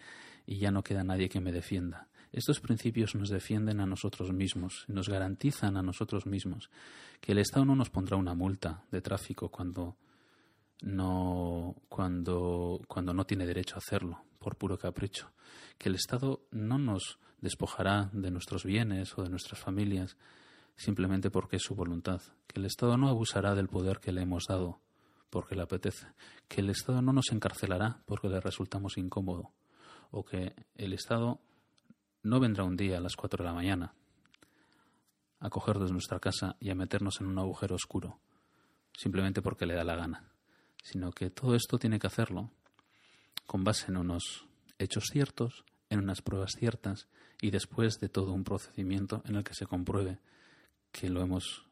y 0.45 0.57
ya 0.57 0.71
no 0.71 0.83
queda 0.83 1.05
nadie 1.05 1.29
que 1.29 1.39
me 1.39 1.53
defienda. 1.53 2.09
Estos 2.31 2.61
principios 2.61 3.13
nos 3.15 3.29
defienden 3.29 3.81
a 3.81 3.85
nosotros 3.85 4.31
mismos, 4.31 4.85
nos 4.87 5.09
garantizan 5.09 5.75
a 5.75 5.81
nosotros 5.81 6.25
mismos 6.25 6.69
que 7.19 7.33
el 7.33 7.39
Estado 7.39 7.65
no 7.65 7.75
nos 7.75 7.89
pondrá 7.89 8.15
una 8.15 8.33
multa 8.33 8.85
de 8.89 9.01
tráfico 9.01 9.49
cuando 9.49 9.97
no, 10.81 11.75
cuando, 11.89 12.81
cuando 12.87 13.13
no 13.13 13.25
tiene 13.25 13.45
derecho 13.45 13.75
a 13.75 13.79
hacerlo 13.79 14.23
por 14.39 14.55
puro 14.55 14.77
capricho, 14.77 15.31
que 15.77 15.89
el 15.89 15.95
Estado 15.95 16.41
no 16.51 16.77
nos 16.77 17.19
despojará 17.41 18.09
de 18.13 18.31
nuestros 18.31 18.63
bienes 18.63 19.17
o 19.17 19.23
de 19.23 19.29
nuestras 19.29 19.59
familias 19.59 20.15
simplemente 20.75 21.29
porque 21.29 21.57
es 21.57 21.63
su 21.63 21.75
voluntad, 21.75 22.21
que 22.47 22.59
el 22.59 22.65
Estado 22.65 22.97
no 22.97 23.09
abusará 23.09 23.55
del 23.55 23.67
poder 23.67 23.99
que 23.99 24.11
le 24.11 24.21
hemos 24.21 24.45
dado 24.47 24.79
porque 25.29 25.55
le 25.55 25.63
apetece, 25.63 26.07
que 26.47 26.61
el 26.61 26.69
Estado 26.69 27.01
no 27.01 27.13
nos 27.13 27.31
encarcelará 27.31 28.01
porque 28.05 28.29
le 28.29 28.39
resultamos 28.39 28.97
incómodo, 28.97 29.51
o 30.11 30.23
que 30.25 30.55
el 30.75 30.93
Estado 30.93 31.39
no 32.23 32.39
vendrá 32.39 32.63
un 32.63 32.77
día 32.77 32.97
a 32.97 33.01
las 33.01 33.15
cuatro 33.15 33.43
de 33.43 33.49
la 33.49 33.55
mañana 33.55 33.93
a 35.39 35.49
cogernos 35.49 35.91
nuestra 35.91 36.19
casa 36.19 36.55
y 36.59 36.69
a 36.69 36.75
meternos 36.75 37.19
en 37.19 37.27
un 37.27 37.39
agujero 37.39 37.75
oscuro, 37.75 38.19
simplemente 38.95 39.41
porque 39.41 39.65
le 39.65 39.73
da 39.73 39.83
la 39.83 39.95
gana, 39.95 40.31
sino 40.83 41.11
que 41.11 41.31
todo 41.31 41.55
esto 41.55 41.79
tiene 41.79 41.99
que 41.99 42.07
hacerlo 42.07 42.51
con 43.47 43.63
base 43.63 43.87
en 43.87 43.97
unos 43.97 44.45
hechos 44.77 45.05
ciertos, 45.11 45.65
en 45.89 45.99
unas 45.99 46.21
pruebas 46.21 46.53
ciertas 46.57 47.07
y 47.41 47.49
después 47.49 47.99
de 47.99 48.07
todo 48.07 48.33
un 48.33 48.43
procedimiento 48.43 49.23
en 49.25 49.35
el 49.35 49.43
que 49.43 49.55
se 49.55 49.65
compruebe 49.65 50.19
que 50.91 51.09
lo 51.09 51.21
hemos 51.21 51.65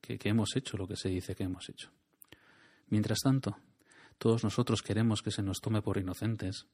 que, 0.00 0.18
hemos 0.24 0.54
hecho 0.56 0.76
lo 0.76 0.86
que 0.86 0.96
se 0.96 1.08
dice 1.08 1.34
que 1.34 1.44
hemos 1.44 1.68
hecho. 1.68 1.90
Mientras 2.88 3.20
tanto, 3.20 3.56
todos 4.18 4.44
nosotros 4.44 4.82
queremos 4.82 5.22
que 5.22 5.30
se 5.30 5.42
nos 5.42 5.60
tome 5.60 5.82
por 5.82 5.98
inocentes, 5.98 6.66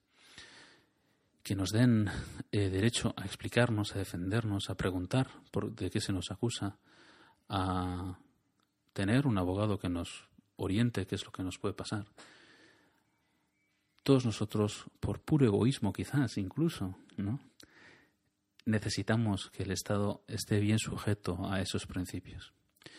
que 1.42 1.56
nos 1.56 1.70
den 1.70 2.09
eh, 2.52 2.68
derecho 2.68 3.14
a 3.16 3.25
explicarnos, 3.25 3.94
a 3.94 3.99
defendernos, 3.99 4.70
a 4.70 4.76
preguntar 4.76 5.28
por, 5.50 5.75
de 5.75 5.90
qué 5.90 6.00
se 6.00 6.12
nos 6.12 6.30
acusa, 6.30 6.78
a 7.49 8.18
tener 8.92 9.26
un 9.26 9.38
abogado 9.38 9.78
que 9.78 9.88
nos 9.88 10.28
oriente 10.56 11.06
qué 11.06 11.14
es 11.14 11.25
lo 11.25 11.32
que 11.32 11.42
nos 11.42 11.59
puede 11.59 11.75
pasar. 11.75 12.06
Todos 14.02 14.25
nosotros, 14.25 14.85
por 15.00 15.20
puro 15.20 15.47
egoísmo 15.47 15.92
quizás 15.92 16.37
incluso, 16.37 16.97
¿no? 17.16 17.40
necesitamos 18.66 19.50
que 19.50 19.62
el 19.62 19.70
Estado 19.70 20.23
esté 20.26 20.61
bien 20.61 20.78
sujeto 20.78 21.50
a 21.50 21.61
esos 21.61 21.87
principios. 21.87 22.52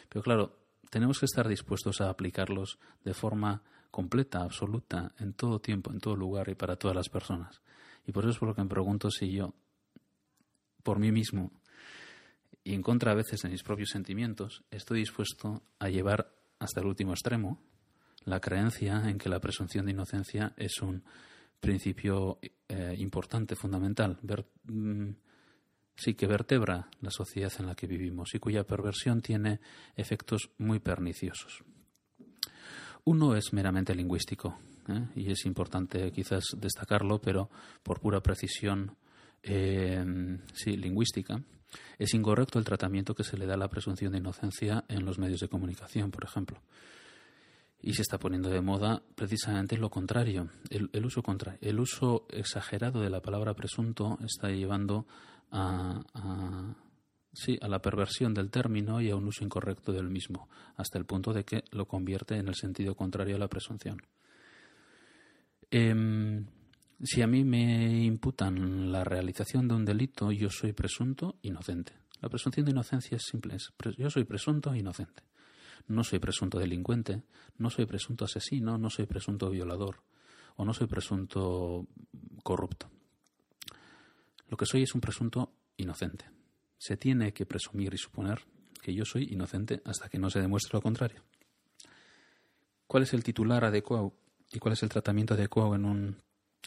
Pero 0.10 0.24
claro, 0.24 0.58
tenemos 0.90 1.20
que 1.20 1.26
estar 1.26 1.48
dispuestos 1.48 2.02
a 2.02 2.10
aplicarlos 2.10 2.80
de 3.04 3.14
forma 3.14 3.64
completa, 3.90 4.44
absoluta, 4.44 5.14
en 5.20 5.34
todo 5.34 5.60
tiempo, 5.60 5.92
en 5.92 6.00
todo 6.00 6.16
lugar 6.16 6.50
y 6.50 6.56
para 6.56 6.76
todas 6.76 6.96
las 6.96 7.10
personas. 7.10 7.62
Y 8.06 8.12
por 8.12 8.24
eso 8.24 8.32
es 8.32 8.38
por 8.38 8.50
lo 8.50 8.56
que 8.56 8.64
me 8.64 8.70
pregunto 8.70 9.10
si 9.12 9.32
yo, 9.32 9.54
por 10.84 11.00
mí 11.00 11.12
mismo, 11.12 11.52
y 12.64 12.74
en 12.74 12.82
contra 12.82 13.12
a 13.12 13.16
veces 13.16 13.42
de 13.42 13.50
mis 13.50 13.64
propios 13.64 13.90
sentimientos, 13.90 14.64
estoy 14.72 15.00
dispuesto 15.00 15.64
a 15.80 15.90
llevar 15.90 16.34
hasta 16.60 16.80
el 16.80 16.88
último 16.88 17.12
extremo 17.12 17.62
la 18.24 18.40
creencia 18.40 19.10
en 19.10 19.18
que 19.18 19.30
la 19.30 19.40
presunción 19.40 19.86
de 19.86 19.94
inocencia 19.94 20.54
es 20.58 20.82
un 20.82 21.04
principio 21.60 22.40
eh, 22.68 22.96
importante, 22.98 23.56
fundamental, 23.56 24.20
ver, 24.22 24.46
mm, 24.64 25.10
sí 25.96 26.14
que 26.14 26.28
vertebra 26.28 26.90
la 27.02 27.12
sociedad 27.12 27.52
en 27.60 27.68
la 27.68 27.76
que 27.76 27.88
vivimos 27.88 28.34
y 28.34 28.40
cuya 28.40 28.64
perversión 28.64 29.22
tiene 29.22 29.60
efectos 29.96 30.52
muy 30.58 30.80
perniciosos. 30.80 31.64
Uno 33.04 33.36
es 33.36 33.54
meramente 33.54 33.96
lingüístico, 33.96 34.60
¿eh? 34.88 35.08
y 35.16 35.32
es 35.32 35.46
importante 35.46 36.12
quizás 36.12 36.44
destacarlo, 36.58 37.20
pero 37.20 37.50
por 37.84 38.00
pura 38.00 38.22
precisión 38.22 38.96
eh, 39.44 40.04
sí, 40.54 40.78
lingüística, 40.78 41.42
es 41.98 42.14
incorrecto 42.14 42.60
el 42.60 42.66
tratamiento 42.66 43.16
que 43.16 43.24
se 43.24 43.38
le 43.38 43.46
da 43.46 43.54
a 43.54 43.58
la 43.58 43.70
presunción 43.70 44.12
de 44.12 44.20
inocencia 44.20 44.84
en 44.88 45.06
los 45.06 45.18
medios 45.20 45.40
de 45.40 45.48
comunicación, 45.48 46.12
por 46.12 46.24
ejemplo. 46.24 46.62
Y 47.82 47.94
se 47.94 48.04
está 48.04 48.20
poniendo 48.20 48.50
de 48.50 48.62
moda 48.62 49.02
precisamente 49.16 49.78
lo 49.78 49.90
contrario, 49.90 50.50
el, 50.70 51.06
uso 51.06 51.24
contrario. 51.24 51.60
El 51.62 51.80
uso 51.80 52.28
exagerado 52.30 53.02
de 53.02 53.10
la 53.10 53.22
palabra 53.22 53.56
presunto 53.56 54.20
está 54.24 54.50
llevando 54.50 55.08
a 55.50 56.04
la 57.68 57.82
perversión 57.82 58.34
del 58.34 58.52
término 58.52 59.02
y 59.02 59.10
a 59.10 59.16
un 59.16 59.28
uso 59.28 59.44
incorrecto 59.44 59.92
del 59.92 60.10
mismo, 60.10 60.50
hasta 60.76 61.00
el 61.00 61.06
punto 61.06 61.34
de 61.34 61.44
que 61.44 61.64
lo 61.72 61.88
convierte 61.88 62.36
en 62.36 62.48
el 62.48 62.56
sentido 62.56 62.96
contrario 62.96 63.36
a 63.36 63.40
la 63.40 63.48
presunción. 63.48 64.02
Em, 65.74 66.46
si 67.02 67.22
a 67.22 67.28
mí 67.28 67.46
me 67.46 68.04
imputan 68.04 68.92
la 68.92 69.06
realización 69.06 69.70
de 69.70 69.76
un 69.76 69.86
delito, 69.86 70.32
yo 70.34 70.50
soy 70.50 70.74
presunto 70.74 71.40
inocente. 71.42 71.94
La 72.20 72.28
presunción 72.28 72.66
de 72.66 72.72
inocencia 72.72 73.16
es 73.16 73.24
simple. 73.24 73.58
yo 73.98 74.10
soy 74.10 74.26
presunto 74.26 74.76
inocente. 74.76 75.24
No 75.88 76.04
soy 76.04 76.20
presunto 76.20 76.60
delincuente, 76.60 77.24
no 77.58 77.70
soy 77.70 77.86
presunto 77.86 78.26
asesino, 78.26 78.78
no 78.78 78.90
soy 78.90 79.06
presunto 79.06 79.50
violador 79.50 80.04
o 80.58 80.66
no 80.66 80.74
soy 80.74 80.88
presunto 80.88 81.88
corrupto. 82.44 82.92
Lo 84.50 84.58
que 84.58 84.66
soy 84.66 84.84
es 84.84 84.94
un 84.94 85.02
presunto 85.02 85.54
inocente. 85.78 86.26
Se 86.78 86.98
tiene 86.98 87.34
que 87.34 87.46
presumir 87.46 87.94
y 87.94 87.98
suponer 87.98 88.42
que 88.82 88.94
yo 88.94 89.06
soy 89.06 89.30
inocente 89.32 89.82
hasta 89.86 90.10
que 90.10 90.20
no 90.20 90.30
se 90.30 90.42
demuestre 90.42 90.74
lo 90.74 90.82
contrario. 90.82 91.24
¿Cuál 92.88 93.04
es 93.04 93.14
el 93.14 93.24
titular 93.24 93.64
adecuado 93.64 94.14
y 94.54 94.60
cuál 94.60 94.74
es 94.74 94.84
el 94.84 94.90
tratamiento 94.90 95.34
adecuado 95.34 95.76
en 95.76 95.86
un 95.86 96.18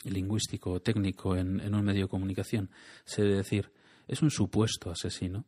lingüístico 0.04 0.80
técnico 0.80 1.36
en, 1.36 1.74
un 1.74 1.84
medio 1.84 2.02
de 2.02 2.08
comunicación. 2.08 2.70
Se 3.04 3.22
debe 3.22 3.36
decir, 3.36 3.72
es 4.06 4.22
un 4.22 4.30
supuesto 4.30 4.90
asesino, 4.90 5.44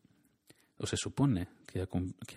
o 0.78 0.86
se 0.86 0.96
supone 0.96 1.48
que 1.66 1.80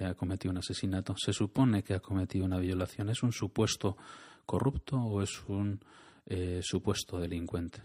ha, 0.06 0.14
cometido 0.14 0.52
un 0.52 0.58
asesinato, 0.58 1.16
se 1.18 1.34
supone 1.34 1.84
que 1.84 1.94
ha 1.94 2.00
cometido 2.00 2.46
una 2.46 2.58
violación, 2.58 3.10
es 3.10 3.24
un 3.24 3.32
supuesto 3.32 3.98
corrupto 4.46 4.98
o 4.98 5.22
es 5.22 5.44
un 5.48 5.80
eh, 6.26 6.62
supuesto 6.64 7.20
delincuente. 7.20 7.84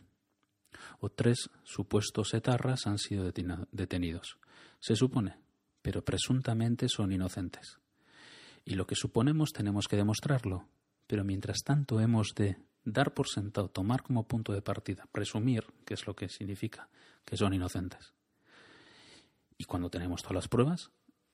O 1.00 1.08
tres 1.08 1.50
supuestos 1.62 2.34
etarras 2.34 2.86
han 2.86 2.98
sido 2.98 3.30
detenidos. 3.70 4.38
Se 4.80 4.96
supone, 4.96 5.36
pero 5.82 6.04
presuntamente 6.04 6.88
son 6.88 7.12
inocentes. 7.12 7.78
Y 8.64 8.74
lo 8.74 8.86
que 8.86 8.94
suponemos 8.94 9.52
tenemos 9.52 9.86
que 9.88 9.96
demostrarlo, 9.96 10.68
pero 11.06 11.24
mientras 11.24 11.62
tanto 11.64 12.00
hemos 12.00 12.34
de 12.34 12.56
dar 12.84 13.14
por 13.14 13.28
sentado, 13.28 13.68
tomar 13.68 14.02
como 14.02 14.26
punto 14.26 14.52
de 14.52 14.62
partida, 14.62 15.06
presumir, 15.10 15.64
que 15.84 15.94
es 15.94 16.06
lo 16.06 16.14
que 16.14 16.28
significa, 16.28 16.88
que 17.24 17.36
son 17.36 17.54
inocentes. 17.54 18.12
Y 19.56 19.64
cuando 19.64 19.90
tenemos 19.90 20.22
todas 20.22 20.34
las 20.34 20.48
pruebas, 20.48 20.90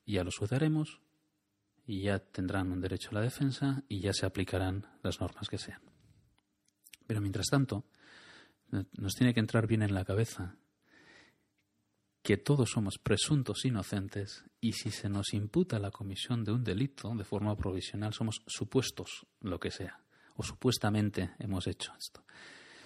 ya 0.07 0.25
los 0.25 0.37
juzgaremos 0.37 1.01
y 1.87 2.03
ya 2.03 2.19
tendrán 2.19 2.71
un 2.71 2.81
derecho 2.81 3.11
a 3.11 3.15
la 3.15 3.21
defensa 3.21 3.83
y 3.89 4.01
ya 4.01 4.13
se 4.13 4.27
aplicarán 4.27 4.87
las 5.03 5.21
normas 5.21 5.49
que 5.49 5.59
sean. 5.59 5.81
Pero 7.07 7.21
mientras 7.21 7.47
tanto, 7.47 7.85
nos 8.71 9.15
tiene 9.15 9.35
que 9.35 9.41
entrar 9.41 9.67
bien 9.67 9.83
en 9.83 9.95
la 9.95 10.05
cabeza 10.05 10.57
que 12.23 12.37
todos 12.37 12.71
somos 12.71 12.99
presuntos 12.99 13.65
inocentes 13.65 14.45
y 14.61 14.73
si 14.73 14.91
se 14.91 15.09
nos 15.09 15.33
imputa 15.33 15.79
la 15.79 15.91
comisión 15.91 16.45
de 16.45 16.53
un 16.53 16.65
delito 16.65 17.15
de 17.15 17.25
forma 17.25 17.57
provisional 17.57 18.13
somos 18.13 18.43
supuestos 18.47 19.27
lo 19.41 19.59
que 19.59 19.71
sea 19.71 20.01
o 20.37 20.43
supuestamente 20.43 21.33
hemos 21.39 21.67
hecho 21.67 21.93
esto. 21.99 22.25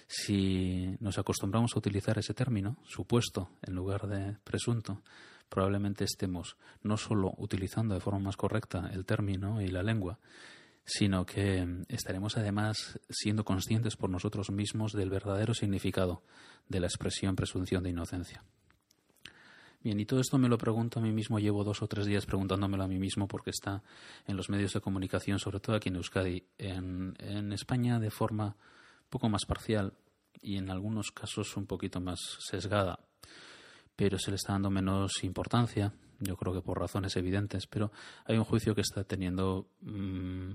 Si 0.07 0.95
nos 0.99 1.17
acostumbramos 1.17 1.75
a 1.75 1.79
utilizar 1.79 2.17
ese 2.19 2.33
término, 2.33 2.77
supuesto, 2.83 3.49
en 3.61 3.73
lugar 3.73 4.07
de 4.07 4.37
presunto, 4.43 5.01
probablemente 5.49 6.03
estemos 6.03 6.57
no 6.83 6.97
solo 6.97 7.33
utilizando 7.37 7.95
de 7.95 8.01
forma 8.01 8.19
más 8.19 8.35
correcta 8.35 8.89
el 8.93 9.05
término 9.05 9.61
y 9.61 9.69
la 9.69 9.83
lengua, 9.83 10.19
sino 10.85 11.25
que 11.25 11.83
estaremos 11.87 12.37
además 12.37 12.99
siendo 13.09 13.43
conscientes 13.43 13.95
por 13.95 14.09
nosotros 14.09 14.51
mismos 14.51 14.91
del 14.91 15.09
verdadero 15.09 15.53
significado 15.53 16.23
de 16.67 16.81
la 16.81 16.87
expresión 16.87 17.35
presunción 17.35 17.81
de 17.83 17.89
inocencia. 17.89 18.43
Bien, 19.85 19.99
y 19.99 20.05
todo 20.07 20.19
esto 20.19 20.39
me 20.39 20.49
lo 20.49 20.57
pregunto 20.57 20.97
a 20.97 21.03
mí 21.03 21.11
mismo, 21.11 21.37
llevo 21.37 21.63
dos 21.63 21.83
o 21.83 21.87
tres 21.87 22.07
días 22.07 22.25
preguntándomelo 22.25 22.83
a 22.83 22.87
mí 22.87 22.97
mismo 22.97 23.27
porque 23.27 23.51
está 23.51 23.83
en 24.25 24.35
los 24.35 24.49
medios 24.49 24.73
de 24.73 24.81
comunicación, 24.81 25.37
sobre 25.37 25.59
todo 25.59 25.75
aquí 25.75 25.89
en 25.89 25.97
Euskadi, 25.97 26.43
en, 26.57 27.13
en 27.19 27.53
España 27.53 27.99
de 27.99 28.09
forma 28.09 28.55
poco 29.11 29.29
más 29.29 29.45
parcial 29.45 29.93
y 30.41 30.57
en 30.57 30.71
algunos 30.71 31.11
casos 31.11 31.55
un 31.55 31.67
poquito 31.67 32.01
más 32.01 32.17
sesgada, 32.39 32.97
pero 33.95 34.17
se 34.17 34.31
le 34.31 34.37
está 34.37 34.53
dando 34.53 34.71
menos 34.71 35.23
importancia, 35.23 35.93
yo 36.19 36.35
creo 36.35 36.51
que 36.51 36.63
por 36.63 36.79
razones 36.79 37.15
evidentes, 37.15 37.67
pero 37.67 37.91
hay 38.25 38.39
un 38.39 38.43
juicio 38.43 38.73
que 38.73 38.81
está 38.81 39.03
teniendo 39.03 39.67
mm, 39.81 40.53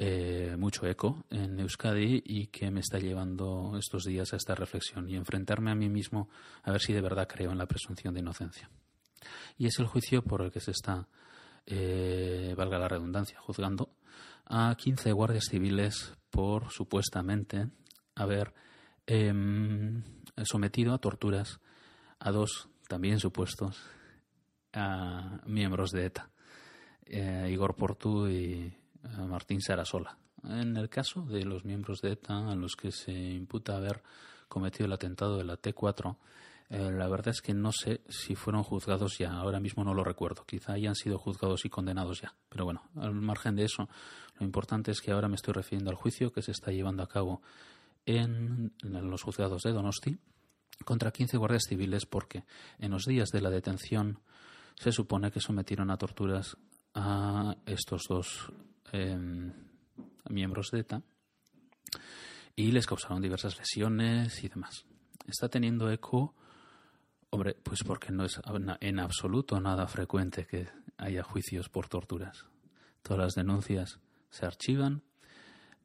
eh, 0.00 0.54
mucho 0.56 0.86
eco 0.86 1.24
en 1.28 1.58
Euskadi 1.58 2.22
y 2.24 2.46
que 2.46 2.70
me 2.70 2.78
está 2.78 3.00
llevando 3.00 3.76
estos 3.76 4.04
días 4.04 4.32
a 4.32 4.36
esta 4.36 4.54
reflexión 4.54 5.10
y 5.10 5.16
enfrentarme 5.16 5.72
a 5.72 5.74
mí 5.74 5.88
mismo 5.88 6.28
a 6.62 6.70
ver 6.70 6.80
si 6.80 6.92
de 6.92 7.00
verdad 7.00 7.26
creo 7.26 7.50
en 7.50 7.58
la 7.58 7.66
presunción 7.66 8.14
de 8.14 8.20
inocencia. 8.20 8.70
Y 9.56 9.66
es 9.66 9.76
el 9.80 9.86
juicio 9.86 10.22
por 10.22 10.42
el 10.42 10.52
que 10.52 10.60
se 10.60 10.70
está, 10.70 11.08
eh, 11.66 12.54
valga 12.56 12.78
la 12.78 12.86
redundancia, 12.86 13.40
juzgando 13.40 13.90
a 14.46 14.72
15 14.76 15.10
guardias 15.10 15.46
civiles 15.50 16.14
por 16.30 16.70
supuestamente 16.70 17.66
haber 18.14 18.54
em, 19.04 20.04
sometido 20.44 20.94
a 20.94 20.98
torturas 20.98 21.58
a 22.20 22.30
dos 22.30 22.68
también 22.86 23.18
supuestos 23.18 23.82
miembros 25.46 25.90
de 25.90 26.06
ETA, 26.06 26.30
eh, 27.04 27.48
Igor 27.50 27.74
Portu 27.74 28.28
y 28.28 28.72
Martín 29.26 29.60
Sarasola. 29.60 30.18
En 30.44 30.76
el 30.76 30.88
caso 30.88 31.22
de 31.22 31.44
los 31.44 31.64
miembros 31.64 32.00
de 32.00 32.12
ETA 32.12 32.50
a 32.50 32.54
los 32.54 32.76
que 32.76 32.92
se 32.92 33.12
imputa 33.12 33.76
haber 33.76 34.02
cometido 34.48 34.86
el 34.86 34.92
atentado 34.92 35.36
de 35.36 35.44
la 35.44 35.60
T4, 35.60 36.16
Eh, 36.70 36.90
la 36.92 37.08
verdad 37.08 37.28
es 37.28 37.40
que 37.40 37.54
no 37.54 37.72
sé 37.72 38.02
si 38.10 38.34
fueron 38.34 38.62
juzgados 38.62 39.16
ya, 39.16 39.32
ahora 39.32 39.58
mismo 39.58 39.84
no 39.84 39.94
lo 39.94 40.04
recuerdo. 40.04 40.44
Quizá 40.44 40.74
hayan 40.74 40.94
sido 40.94 41.18
juzgados 41.18 41.64
y 41.64 41.70
condenados 41.70 42.20
ya. 42.20 42.34
Pero 42.50 42.64
bueno, 42.64 42.82
al 42.96 43.14
margen 43.14 43.56
de 43.56 43.64
eso, 43.64 43.88
lo 44.38 44.44
importante 44.44 44.90
es 44.90 45.00
que 45.00 45.12
ahora 45.12 45.28
me 45.28 45.36
estoy 45.36 45.54
refiriendo 45.54 45.90
al 45.90 45.96
juicio 45.96 46.30
que 46.30 46.42
se 46.42 46.52
está 46.52 46.70
llevando 46.70 47.02
a 47.02 47.08
cabo 47.08 47.40
en, 48.04 48.72
los 48.82 49.22
juzgados 49.22 49.62
de 49.62 49.72
Donosti 49.72 50.18
contra 50.84 51.10
15 51.10 51.38
guardias 51.38 51.64
civiles 51.68 52.06
porque 52.06 52.44
en 52.78 52.92
los 52.92 53.04
días 53.04 53.30
de 53.30 53.40
la 53.40 53.50
detención 53.50 54.20
se 54.76 54.92
supone 54.92 55.30
que 55.30 55.40
sometieron 55.40 55.90
a 55.90 55.96
torturas 55.96 56.56
a 56.94 57.56
estos 57.66 58.04
dos 58.08 58.52
em, 58.92 59.52
miembros 60.28 60.70
de 60.70 60.80
ETA 60.80 61.02
y 62.56 62.70
les 62.72 62.86
causaron 62.86 63.22
diversas 63.22 63.58
lesiones 63.58 64.42
y 64.42 64.48
demás. 64.48 64.84
Está 65.26 65.48
teniendo 65.48 65.90
eco 65.90 66.34
Hombre, 67.30 67.54
pues 67.62 67.84
porque 67.84 68.10
no 68.10 68.24
es 68.24 68.40
en 68.80 68.98
absoluto 68.98 69.60
nada 69.60 69.86
frecuente 69.86 70.46
que 70.46 70.66
haya 70.96 71.22
juicios 71.22 71.68
por 71.68 71.88
torturas. 71.88 72.46
Todas 73.02 73.18
las 73.18 73.34
denuncias 73.34 74.00
se 74.30 74.46
archivan. 74.46 75.02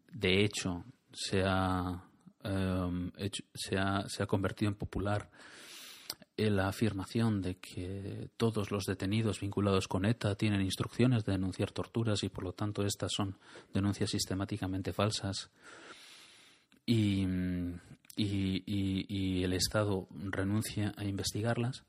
De 0.10 0.44
hecho, 0.44 0.86
se 1.12 1.44
ha, 1.46 2.02
em, 2.44 3.12
se 3.54 3.78
ha, 3.78 4.08
se 4.08 4.24
ha 4.24 4.26
convertido 4.26 4.72
en 4.72 4.76
popular 4.76 5.30
la 6.38 6.68
afirmación 6.68 7.42
de 7.42 7.58
que 7.58 8.30
todos 8.38 8.72
los 8.72 8.86
detenidos 8.86 9.40
vinculados 9.40 9.88
con 9.88 10.06
ETA 10.06 10.36
tienen 10.36 10.62
instrucciones 10.62 11.26
de 11.26 11.34
denunciar 11.34 11.72
torturas 11.72 12.24
y 12.24 12.30
por 12.30 12.44
lo 12.44 12.54
tanto 12.54 12.86
estas 12.86 13.12
son 13.16 13.38
denuncias 13.74 14.10
sistemáticamente 14.10 14.94
falsas. 14.94 15.52
Y, 16.86 17.26
y, 18.16 19.44
el 19.44 19.54
Estado 19.54 20.08
renuncia 20.12 20.94
a 20.98 21.06
investigarlas 21.06 21.84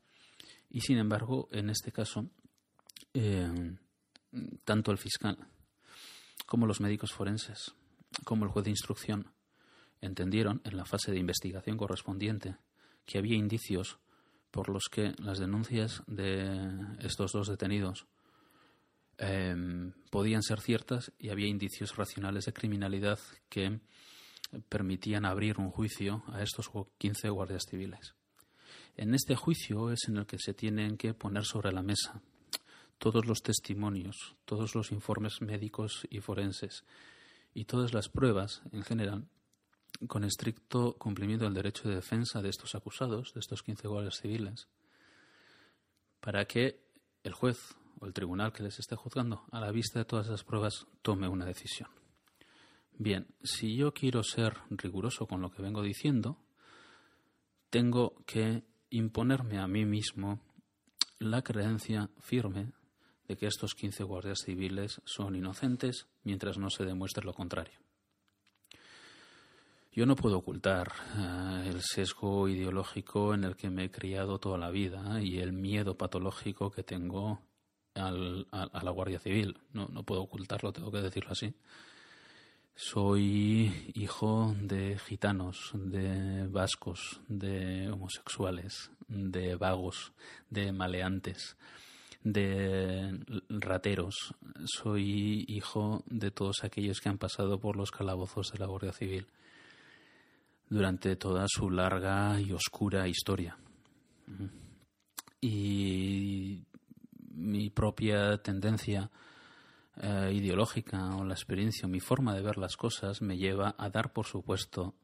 y 0.70 0.80
sin 0.80 0.98
embargo 0.98 1.48
en 1.52 1.70
este 1.70 1.92
caso 1.92 2.26
eh, 3.12 3.76
tanto 4.64 4.90
el 4.90 4.98
fiscal 4.98 5.36
como 6.46 6.66
los 6.66 6.80
médicos 6.80 7.12
forenses 7.12 7.74
como 8.24 8.44
el 8.44 8.50
juez 8.50 8.64
de 8.64 8.70
instrucción 8.70 9.32
entendieron 10.00 10.60
en 10.64 10.76
la 10.76 10.84
fase 10.84 11.12
de 11.12 11.18
investigación 11.18 11.76
correspondiente 11.76 12.56
que 13.06 13.18
había 13.18 13.36
indicios 13.36 13.98
por 14.54 14.68
los 14.68 14.84
que 14.88 15.14
las 15.18 15.40
denuncias 15.40 16.04
de 16.06 16.70
estos 17.00 17.32
dos 17.32 17.48
detenidos 17.48 18.06
eh, 19.18 19.90
podían 20.10 20.44
ser 20.44 20.60
ciertas 20.60 21.10
y 21.18 21.30
había 21.30 21.48
indicios 21.48 21.96
racionales 21.96 22.44
de 22.44 22.52
criminalidad 22.52 23.18
que 23.48 23.80
permitían 24.68 25.24
abrir 25.24 25.58
un 25.58 25.72
juicio 25.72 26.22
a 26.28 26.40
estos 26.40 26.70
15 26.98 27.30
guardias 27.30 27.64
civiles. 27.68 28.14
En 28.96 29.12
este 29.16 29.34
juicio 29.34 29.90
es 29.90 30.06
en 30.06 30.18
el 30.18 30.26
que 30.26 30.38
se 30.38 30.54
tienen 30.54 30.96
que 30.98 31.14
poner 31.14 31.44
sobre 31.44 31.72
la 31.72 31.82
mesa 31.82 32.22
todos 32.98 33.26
los 33.26 33.42
testimonios, 33.42 34.36
todos 34.44 34.76
los 34.76 34.92
informes 34.92 35.42
médicos 35.42 36.06
y 36.10 36.20
forenses 36.20 36.84
y 37.54 37.64
todas 37.64 37.92
las 37.92 38.08
pruebas 38.08 38.62
en 38.70 38.84
general 38.84 39.26
con 40.06 40.24
estricto 40.24 40.96
cumplimiento 40.98 41.44
del 41.44 41.54
derecho 41.54 41.88
de 41.88 41.96
defensa 41.96 42.42
de 42.42 42.48
estos 42.48 42.74
acusados, 42.74 43.32
de 43.34 43.40
estos 43.40 43.62
15 43.62 43.88
guardias 43.88 44.18
civiles, 44.20 44.68
para 46.20 46.46
que 46.46 46.84
el 47.22 47.32
juez 47.32 47.74
o 48.00 48.06
el 48.06 48.12
tribunal 48.12 48.52
que 48.52 48.62
les 48.62 48.78
esté 48.78 48.96
juzgando, 48.96 49.44
a 49.50 49.60
la 49.60 49.70
vista 49.70 49.98
de 49.98 50.04
todas 50.04 50.26
esas 50.26 50.44
pruebas, 50.44 50.86
tome 51.02 51.28
una 51.28 51.44
decisión. 51.44 51.88
Bien, 52.96 53.26
si 53.42 53.76
yo 53.76 53.92
quiero 53.92 54.22
ser 54.22 54.56
riguroso 54.70 55.26
con 55.26 55.40
lo 55.40 55.50
que 55.50 55.62
vengo 55.62 55.82
diciendo, 55.82 56.38
tengo 57.70 58.14
que 58.24 58.64
imponerme 58.90 59.58
a 59.58 59.66
mí 59.66 59.84
mismo 59.84 60.40
la 61.18 61.42
creencia 61.42 62.10
firme 62.20 62.72
de 63.26 63.36
que 63.36 63.46
estos 63.46 63.74
15 63.74 64.04
guardias 64.04 64.40
civiles 64.44 65.00
son 65.04 65.34
inocentes 65.34 66.06
mientras 66.22 66.58
no 66.58 66.70
se 66.70 66.84
demuestre 66.84 67.24
lo 67.24 67.32
contrario. 67.32 67.83
Yo 69.94 70.06
no 70.06 70.16
puedo 70.16 70.38
ocultar 70.38 70.92
eh, 71.16 71.68
el 71.68 71.80
sesgo 71.80 72.48
ideológico 72.48 73.32
en 73.32 73.44
el 73.44 73.54
que 73.54 73.70
me 73.70 73.84
he 73.84 73.90
criado 73.92 74.40
toda 74.40 74.58
la 74.58 74.70
vida 74.70 75.22
y 75.22 75.38
el 75.38 75.52
miedo 75.52 75.96
patológico 75.96 76.72
que 76.72 76.82
tengo 76.82 77.40
a, 77.94 78.10
la 78.10 78.90
Guardia 78.90 79.20
Civil. 79.20 79.56
No, 79.72 79.86
no 79.86 80.02
puedo 80.02 80.22
ocultarlo, 80.22 80.72
tengo 80.72 80.90
que 80.90 81.00
decirlo 81.00 81.30
así. 81.30 81.54
Soy 82.74 83.92
hijo 83.94 84.56
de 84.58 84.98
gitanos, 84.98 85.70
de 85.74 86.48
vascos, 86.48 87.20
de 87.28 87.88
homosexuales, 87.88 88.90
de 89.06 89.54
vagos, 89.54 90.12
de 90.50 90.72
maleantes, 90.72 91.56
de 92.24 93.16
rateros. 93.48 94.34
Soy 94.64 95.44
hijo 95.46 96.02
de 96.06 96.32
todos 96.32 96.64
aquellos 96.64 96.98
que 97.00 97.10
han 97.10 97.18
pasado 97.18 97.60
por 97.60 97.76
los 97.76 97.92
calabozos 97.92 98.50
de 98.50 98.58
la 98.58 98.66
Guardia 98.66 98.92
Civil 98.92 99.28
durante 100.74 101.14
toda 101.14 101.46
su 101.46 101.70
larga 101.70 102.40
y 102.40 102.50
oscura 102.50 103.06
historia. 103.06 103.56
Y 105.40 106.64
mi 107.30 107.70
propia 107.70 108.38
tendencia 108.38 109.08
eh, 109.98 110.32
ideológica 110.34 111.14
o 111.14 111.24
la 111.24 111.34
experiencia 111.34 111.86
o 111.86 111.88
mi 111.88 112.00
forma 112.00 112.34
de 112.34 112.42
ver 112.42 112.58
las 112.58 112.76
cosas 112.76 113.22
me 113.22 113.36
lleva 113.36 113.76
a 113.78 113.88
dar 113.88 114.12
por 114.12 114.26
supuesto 114.26 114.96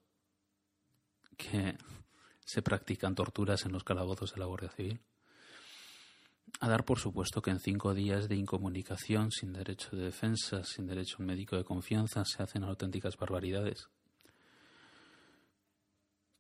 que 1.37 1.79
se 2.45 2.63
practican 2.63 3.15
torturas 3.15 3.65
en 3.65 3.71
los 3.71 3.85
calabozos 3.85 4.33
de 4.33 4.41
la 4.41 4.47
Guardia 4.47 4.71
Civil. 4.71 5.01
A 6.59 6.69
dar 6.69 6.85
por 6.85 6.99
supuesto 6.99 7.43
que 7.43 7.53
en 7.53 7.61
cinco 7.61 7.95
días 7.95 8.29
de 8.29 8.35
incomunicación, 8.35 9.31
sin 9.31 9.53
derecho 9.53 9.95
de 9.95 10.07
defensa, 10.07 10.65
sin 10.65 10.89
derecho 10.89 11.19
a 11.19 11.23
un 11.23 11.27
médico 11.27 11.57
de 11.57 11.63
confianza, 11.63 12.25
se 12.25 12.43
hacen 12.43 12.65
auténticas 12.65 13.17
barbaridades. 13.17 13.89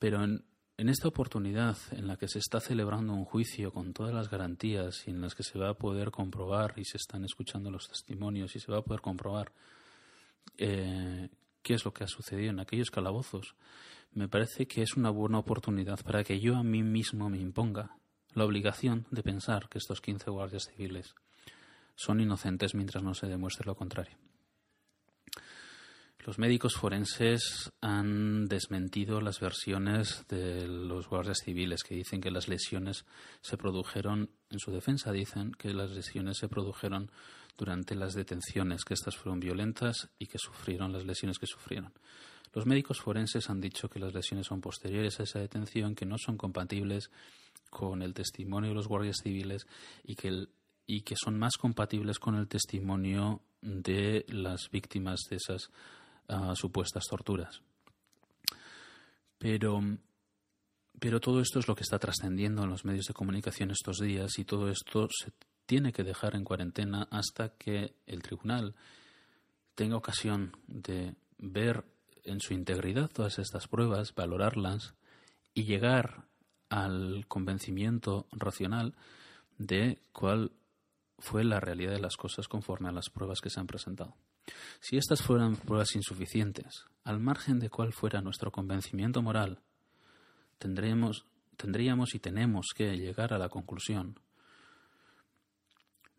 Pero 0.00 0.24
en, 0.24 0.42
esta 0.88 1.08
oportunidad 1.08 1.76
en 1.92 2.08
la 2.08 2.16
que 2.16 2.26
se 2.26 2.38
está 2.38 2.58
celebrando 2.58 3.12
un 3.12 3.26
juicio 3.26 3.70
con 3.70 3.92
todas 3.92 4.14
las 4.14 4.30
garantías 4.30 5.06
y 5.06 5.10
en 5.10 5.20
las 5.20 5.34
que 5.34 5.42
se 5.42 5.58
va 5.58 5.68
a 5.68 5.74
poder 5.74 6.10
comprobar 6.10 6.72
y 6.76 6.86
se 6.86 6.96
están 6.96 7.22
escuchando 7.22 7.70
los 7.70 7.86
testimonios 7.86 8.56
y 8.56 8.60
se 8.60 8.72
va 8.72 8.78
a 8.78 8.82
poder 8.82 9.02
comprobar 9.02 9.52
eh, 10.56 11.28
qué 11.62 11.74
es 11.74 11.84
lo 11.84 11.92
que 11.92 12.04
ha 12.04 12.08
sucedido 12.08 12.50
en 12.50 12.60
aquellos 12.60 12.90
calabozos, 12.90 13.54
me 14.12 14.26
parece 14.26 14.66
que 14.66 14.82
es 14.82 14.96
una 14.96 15.10
buena 15.10 15.38
oportunidad 15.38 16.00
para 16.02 16.24
que 16.24 16.40
yo 16.40 16.56
a 16.56 16.64
mí 16.64 16.82
mismo 16.82 17.28
me 17.28 17.38
imponga 17.38 17.94
la 18.32 18.46
obligación 18.46 19.06
de 19.10 19.22
pensar 19.22 19.68
que 19.68 19.78
estos 19.78 20.00
15 20.00 20.30
guardias 20.30 20.70
civiles 20.74 21.14
son 21.94 22.20
inocentes 22.20 22.74
mientras 22.74 23.04
no 23.04 23.12
se 23.12 23.26
demuestre 23.26 23.66
lo 23.66 23.76
contrario. 23.76 24.16
Los 26.26 26.38
médicos 26.38 26.74
forenses 26.74 27.72
han 27.80 28.46
desmentido 28.46 29.22
las 29.22 29.40
versiones 29.40 30.26
de 30.28 30.66
los 30.68 31.08
guardias 31.08 31.38
civiles 31.42 31.82
que 31.82 31.94
dicen 31.94 32.20
que 32.20 32.30
las 32.30 32.46
lesiones 32.46 33.06
se 33.40 33.56
produjeron, 33.56 34.28
en 34.50 34.58
su 34.58 34.70
defensa 34.70 35.12
dicen 35.12 35.52
que 35.52 35.72
las 35.72 35.90
lesiones 35.90 36.36
se 36.36 36.48
produjeron 36.48 37.10
durante 37.56 37.94
las 37.94 38.12
detenciones, 38.12 38.84
que 38.84 38.94
estas 38.94 39.16
fueron 39.16 39.40
violentas 39.40 40.10
y 40.18 40.26
que 40.26 40.36
sufrieron 40.38 40.92
las 40.92 41.06
lesiones 41.06 41.38
que 41.38 41.46
sufrieron. 41.46 41.92
Los 42.52 42.66
médicos 42.66 43.00
forenses 43.00 43.48
han 43.48 43.60
dicho 43.60 43.88
que 43.88 44.00
las 44.00 44.12
lesiones 44.12 44.46
son 44.46 44.60
posteriores 44.60 45.20
a 45.20 45.22
esa 45.22 45.38
detención, 45.38 45.94
que 45.94 46.04
no 46.04 46.16
son 46.18 46.36
compatibles 46.36 47.10
con 47.70 48.02
el 48.02 48.12
testimonio 48.12 48.70
de 48.70 48.74
los 48.74 48.88
guardias 48.88 49.16
civiles 49.22 49.66
y 50.04 50.16
que, 50.16 50.48
y 50.86 51.00
que 51.00 51.14
son 51.16 51.38
más 51.38 51.56
compatibles 51.56 52.18
con 52.18 52.34
el 52.34 52.46
testimonio 52.46 53.40
de 53.62 54.26
las 54.28 54.68
víctimas 54.70 55.20
de 55.30 55.36
esas 55.36 55.70
supuestas 56.54 57.04
torturas. 57.08 57.62
Pero, 59.38 59.80
pero 60.98 61.20
todo 61.20 61.40
esto 61.40 61.58
es 61.58 61.68
lo 61.68 61.74
que 61.74 61.82
está 61.82 61.98
trascendiendo 61.98 62.62
en 62.62 62.70
los 62.70 62.84
medios 62.84 63.06
de 63.06 63.14
comunicación 63.14 63.70
estos 63.70 63.98
días 63.98 64.38
y 64.38 64.44
todo 64.44 64.68
esto 64.68 65.08
se 65.10 65.32
tiene 65.66 65.92
que 65.92 66.04
dejar 66.04 66.34
en 66.34 66.44
cuarentena 66.44 67.08
hasta 67.10 67.50
que 67.50 67.94
el 68.06 68.22
tribunal 68.22 68.74
tenga 69.74 69.96
ocasión 69.96 70.56
de 70.66 71.14
ver 71.38 71.84
en 72.24 72.40
su 72.40 72.54
integridad 72.54 73.10
todas 73.10 73.38
estas 73.38 73.66
pruebas, 73.66 74.14
valorarlas 74.14 74.94
y 75.54 75.64
llegar 75.64 76.24
al 76.68 77.24
convencimiento 77.28 78.26
racional 78.32 78.94
de 79.58 79.98
cuál 80.12 80.52
fue 81.18 81.44
la 81.44 81.60
realidad 81.60 81.92
de 81.92 82.00
las 82.00 82.16
cosas 82.16 82.48
conforme 82.48 82.88
a 82.88 82.92
las 82.92 83.10
pruebas 83.10 83.40
que 83.40 83.50
se 83.50 83.60
han 83.60 83.66
presentado. 83.66 84.14
Si 84.80 84.96
estas 84.96 85.22
fueran 85.22 85.56
pruebas 85.56 85.94
insuficientes, 85.94 86.84
al 87.04 87.20
margen 87.20 87.58
de 87.58 87.70
cuál 87.70 87.92
fuera 87.92 88.20
nuestro 88.20 88.50
convencimiento 88.50 89.22
moral, 89.22 89.60
tendríamos, 90.58 91.24
y 92.14 92.18
tenemos 92.18 92.68
que 92.74 92.96
llegar 92.96 93.32
a 93.32 93.38
la 93.38 93.48
conclusión 93.48 94.18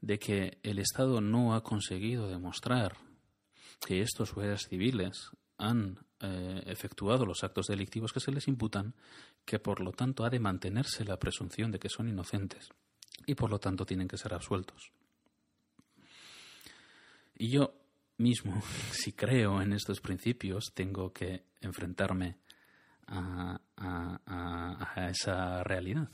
de 0.01 0.19
que 0.19 0.59
el 0.63 0.79
Estado 0.79 1.21
no 1.21 1.55
ha 1.55 1.63
conseguido 1.63 2.27
demostrar 2.27 2.97
que 3.85 4.01
estos 4.01 4.33
guardias 4.33 4.67
civiles 4.67 5.31
han 5.57 5.99
eh, 6.19 6.63
efectuado 6.65 7.25
los 7.25 7.43
actos 7.43 7.67
delictivos 7.67 8.13
que 8.13 8.19
se 8.19 8.31
les 8.31 8.47
imputan, 8.47 8.93
que 9.45 9.59
por 9.59 9.79
lo 9.79 9.91
tanto 9.91 10.23
ha 10.23 10.29
de 10.29 10.39
mantenerse 10.39 11.05
la 11.05 11.17
presunción 11.17 11.71
de 11.71 11.79
que 11.79 11.89
son 11.89 12.09
inocentes 12.09 12.69
y 13.25 13.35
por 13.35 13.49
lo 13.49 13.59
tanto 13.59 13.85
tienen 13.85 14.07
que 14.07 14.17
ser 14.17 14.33
absueltos. 14.33 14.91
Y 17.35 17.49
yo 17.49 17.80
mismo, 18.21 18.61
si 18.91 19.13
creo 19.13 19.61
en 19.61 19.73
estos 19.73 19.99
principios, 19.99 20.71
tengo 20.73 21.11
que 21.11 21.45
enfrentarme 21.59 22.37
a, 23.07 23.59
esa 25.09 25.63
realidad. 25.63 26.09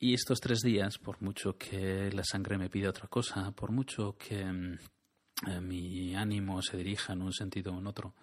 Y 0.00 0.14
estos 0.14 0.40
tres 0.40 0.60
días, 0.60 0.98
por 0.98 1.22
mucho 1.22 1.56
que 1.56 2.10
la 2.12 2.24
sangre 2.24 2.58
me 2.58 2.70
pida 2.70 2.90
otra 2.90 3.08
cosa, 3.08 3.50
por 3.52 3.70
mucho 3.70 4.16
que 4.16 4.44
mm, 4.44 4.78
eh, 5.48 5.60
mi 5.60 6.14
ánimo 6.14 6.62
se 6.62 6.76
dirija 6.76 7.12
en 7.12 7.22
un 7.22 7.32
sentido 7.32 7.72
o 7.72 7.78
en 7.78 7.86
otro, 7.86 8.14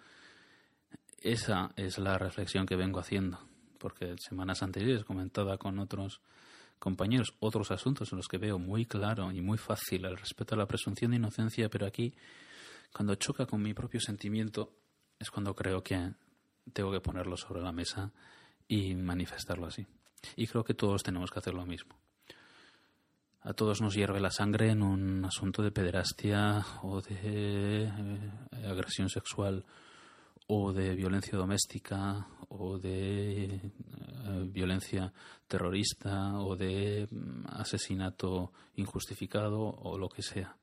esa 1.18 1.72
es 1.76 1.98
la 1.98 2.18
reflexión 2.18 2.66
que 2.66 2.76
vengo 2.76 3.00
haciendo, 3.00 3.38
porque 3.78 4.16
semanas 4.18 4.62
anteriores 4.62 5.04
comentaba 5.04 5.58
con 5.58 5.78
otros 5.78 6.20
compañeros 6.78 7.34
otros 7.40 7.70
asuntos 7.70 8.12
en 8.12 8.18
los 8.18 8.28
que 8.28 8.38
veo 8.38 8.58
muy 8.58 8.86
claro 8.86 9.32
y 9.32 9.40
muy 9.40 9.58
fácil 9.58 10.04
el 10.04 10.16
respeto 10.16 10.54
a 10.54 10.58
la 10.58 10.66
presunción 10.66 11.10
de 11.10 11.16
inocencia, 11.16 11.68
pero 11.68 11.86
aquí, 11.86 12.14
cuando 12.92 13.14
choca 13.14 13.46
con 13.46 13.62
mi 13.62 13.74
propio 13.74 14.00
sentimiento, 14.00 14.72
es 15.18 15.30
cuando 15.30 15.54
creo 15.54 15.82
que 15.82 16.12
tengo 16.72 16.92
que 16.92 17.00
ponerlo 17.00 17.36
sobre 17.36 17.62
la 17.62 17.72
mesa 17.72 18.12
y 18.68 18.94
manifestarlo 18.94 19.66
así. 19.66 19.86
Y 20.36 20.46
creo 20.46 20.64
que 20.64 20.74
todos 20.74 21.02
tenemos 21.02 21.30
que 21.30 21.38
hacer 21.38 21.54
lo 21.54 21.64
mismo. 21.66 21.96
A 23.42 23.52
todos 23.52 23.80
nos 23.80 23.94
hierve 23.94 24.20
la 24.20 24.30
sangre 24.30 24.70
en 24.70 24.82
un 24.82 25.24
asunto 25.24 25.62
de 25.62 25.70
pederastia 25.70 26.66
o 26.82 27.00
de 27.00 27.84
eh, 27.84 28.32
agresión 28.66 29.08
sexual 29.08 29.64
o 30.48 30.72
de 30.72 30.94
violencia 30.94 31.36
doméstica 31.36 32.26
o 32.48 32.78
de 32.78 33.44
eh, 33.46 33.60
violencia 34.46 35.12
terrorista 35.46 36.38
o 36.38 36.56
de 36.56 37.08
mm, 37.10 37.46
asesinato 37.48 38.52
injustificado 38.76 39.60
o 39.60 39.98
lo 39.98 40.08
que 40.08 40.22
sea. 40.22 40.56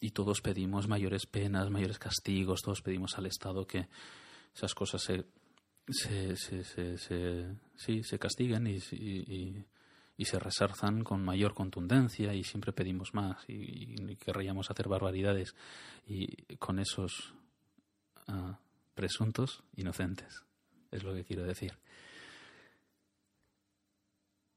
Y 0.00 0.10
todos 0.10 0.40
pedimos 0.40 0.88
mayores 0.88 1.26
penas, 1.26 1.70
mayores 1.70 1.98
castigos, 1.98 2.62
todos 2.62 2.82
pedimos 2.82 3.16
al 3.16 3.26
Estado 3.26 3.66
que 3.66 3.88
esas 4.54 4.74
cosas 4.74 5.02
se, 5.02 5.24
se, 5.88 6.36
se, 6.36 6.98
se, 6.98 7.54
sí, 7.76 8.18
castiguen 8.18 8.66
y, 8.66 8.80
se 10.24 10.38
resarzan 10.38 11.04
con 11.04 11.24
mayor 11.24 11.54
contundencia 11.54 12.34
y 12.34 12.44
siempre 12.44 12.72
pedimos 12.72 13.14
más 13.14 13.44
y, 13.48 14.16
querríamos 14.16 14.70
hacer 14.70 14.88
barbaridades 14.88 15.54
y 16.06 16.56
con 16.56 16.78
esos... 16.78 17.34
Ah, 18.26 18.58
presuntos 18.94 19.62
inocentes, 19.76 20.44
es 20.90 21.02
lo 21.02 21.14
que 21.14 21.24
quiero 21.24 21.44
decir. 21.44 21.76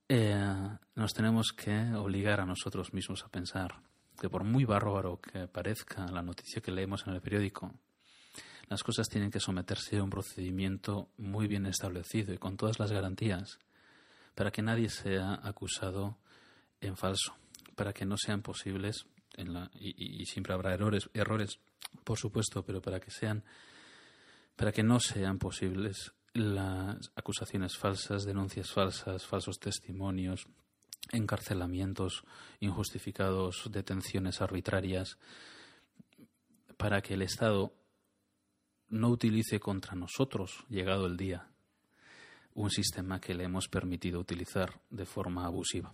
Eh, 0.10 0.78
nos 0.96 1.14
tenemos 1.14 1.52
que 1.52 1.94
obligar 1.94 2.40
a 2.40 2.46
nosotros 2.46 2.94
mismos 2.94 3.24
a 3.24 3.30
pensar 3.30 3.82
que 4.18 4.30
por 4.30 4.44
muy 4.44 4.64
bárbaro 4.64 5.20
que 5.20 5.48
parezca 5.48 6.08
la 6.08 6.22
noticia 6.22 6.62
que 6.62 6.72
leemos 6.72 7.06
en 7.06 7.14
el 7.14 7.22
periódico, 7.22 7.74
las 8.70 8.84
cosas 8.84 9.08
tienen 9.08 9.32
que 9.32 9.40
someterse 9.40 9.98
a 9.98 10.04
un 10.04 10.10
procedimiento 10.10 11.10
muy 11.18 11.48
bien 11.48 11.66
establecido 11.66 12.34
y 12.34 12.38
con 12.38 12.58
todas 12.58 12.80
las 12.80 12.92
garantías 12.92 13.60
para 14.36 14.52
que 14.52 14.62
nadie 14.62 14.90
sea 14.90 15.40
acusado 15.44 16.18
en 16.80 16.96
falso, 16.96 17.36
para 17.76 17.94
que 17.94 18.06
no 18.06 18.18
sean 18.18 18.42
posibles, 18.42 19.06
y, 19.74 20.22
y 20.22 20.26
siempre 20.26 20.54
habrá 20.54 20.74
errores, 20.74 21.10
errores, 21.14 21.60
por 22.04 22.18
supuesto, 22.18 22.64
pero 22.64 22.82
para 22.82 23.00
que 23.00 23.12
sean 23.12 23.44
para 24.58 24.74
que 24.74 24.84
no 24.84 25.00
sean 25.00 25.38
posibles 25.38 26.12
las 26.34 27.12
acusaciones 27.16 27.78
falsas, 27.78 28.26
denuncias 28.26 28.72
falsas, 28.72 29.26
falsos 29.26 29.60
testimonios, 29.60 30.48
encarcelamientos 31.12 32.24
injustificados, 32.60 33.70
detenciones 33.72 34.42
arbitrarias, 34.42 35.18
para 36.76 37.02
que 37.02 37.14
el 37.14 37.22
Estado 37.22 37.72
no 38.90 39.10
utilice 39.10 39.60
contra 39.60 39.96
nosotros, 39.96 40.66
llegado 40.70 41.06
el 41.06 41.18
día, 41.18 41.48
un 42.54 42.72
sistema 42.72 43.22
que 43.22 43.36
le 43.36 43.44
hemos 43.44 43.68
permitido 43.68 44.20
utilizar 44.20 44.82
de 44.90 45.06
forma 45.06 45.46
abusiva. 45.46 45.94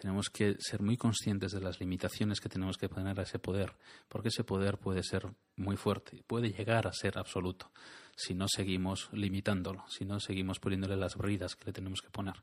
Tenemos 0.00 0.30
que 0.30 0.56
ser 0.60 0.80
muy 0.80 0.96
conscientes 0.96 1.50
de 1.50 1.60
las 1.60 1.80
limitaciones 1.80 2.40
que 2.40 2.48
tenemos 2.48 2.78
que 2.78 2.88
poner 2.88 3.18
a 3.18 3.24
ese 3.24 3.40
poder, 3.40 3.72
porque 4.08 4.28
ese 4.28 4.44
poder 4.44 4.78
puede 4.78 5.02
ser 5.02 5.26
muy 5.56 5.76
fuerte, 5.76 6.22
puede 6.26 6.52
llegar 6.52 6.86
a 6.86 6.92
ser 6.92 7.18
absoluto, 7.18 7.72
si 8.16 8.34
no 8.34 8.46
seguimos 8.48 9.08
limitándolo, 9.12 9.84
si 9.88 10.04
no 10.04 10.20
seguimos 10.20 10.60
poniéndole 10.60 10.96
las 10.96 11.16
bridas 11.16 11.56
que 11.56 11.66
le 11.66 11.72
tenemos 11.72 12.00
que 12.00 12.10
poner, 12.10 12.34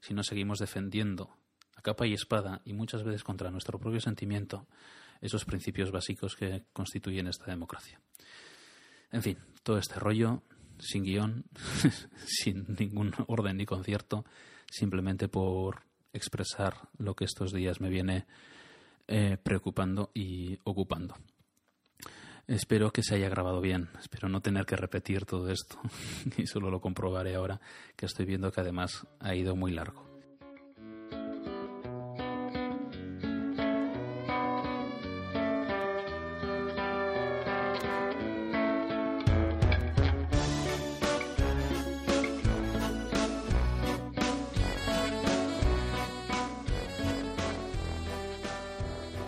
si 0.00 0.12
no 0.12 0.22
seguimos 0.22 0.58
defendiendo 0.58 1.34
a 1.76 1.82
capa 1.82 2.06
y 2.06 2.12
espada 2.12 2.60
y 2.66 2.74
muchas 2.74 3.04
veces 3.04 3.24
contra 3.24 3.50
nuestro 3.50 3.78
propio 3.78 4.00
sentimiento 4.00 4.66
esos 5.22 5.46
principios 5.46 5.90
básicos 5.90 6.36
que 6.36 6.64
constituyen 6.74 7.26
esta 7.26 7.46
democracia. 7.46 8.00
En 9.10 9.22
fin, 9.22 9.38
todo 9.62 9.78
este 9.78 9.98
rollo 9.98 10.42
sin 10.78 11.04
guion, 11.04 11.44
sin 12.26 12.66
ningún 12.78 13.14
orden 13.26 13.56
ni 13.56 13.64
concierto, 13.64 14.26
simplemente 14.70 15.28
por 15.28 15.87
expresar 16.18 16.74
lo 16.98 17.14
que 17.14 17.24
estos 17.24 17.52
días 17.52 17.80
me 17.80 17.88
viene 17.88 18.26
eh, 19.06 19.38
preocupando 19.42 20.10
y 20.12 20.58
ocupando. 20.64 21.14
Espero 22.46 22.92
que 22.92 23.02
se 23.02 23.14
haya 23.14 23.28
grabado 23.28 23.60
bien, 23.60 23.90
espero 24.00 24.28
no 24.28 24.40
tener 24.40 24.64
que 24.64 24.76
repetir 24.76 25.26
todo 25.26 25.50
esto 25.50 25.78
y 26.36 26.46
solo 26.46 26.70
lo 26.70 26.80
comprobaré 26.80 27.34
ahora 27.34 27.60
que 27.96 28.06
estoy 28.06 28.26
viendo 28.26 28.50
que 28.50 28.60
además 28.60 29.06
ha 29.20 29.34
ido 29.34 29.54
muy 29.54 29.72
largo. 29.72 30.07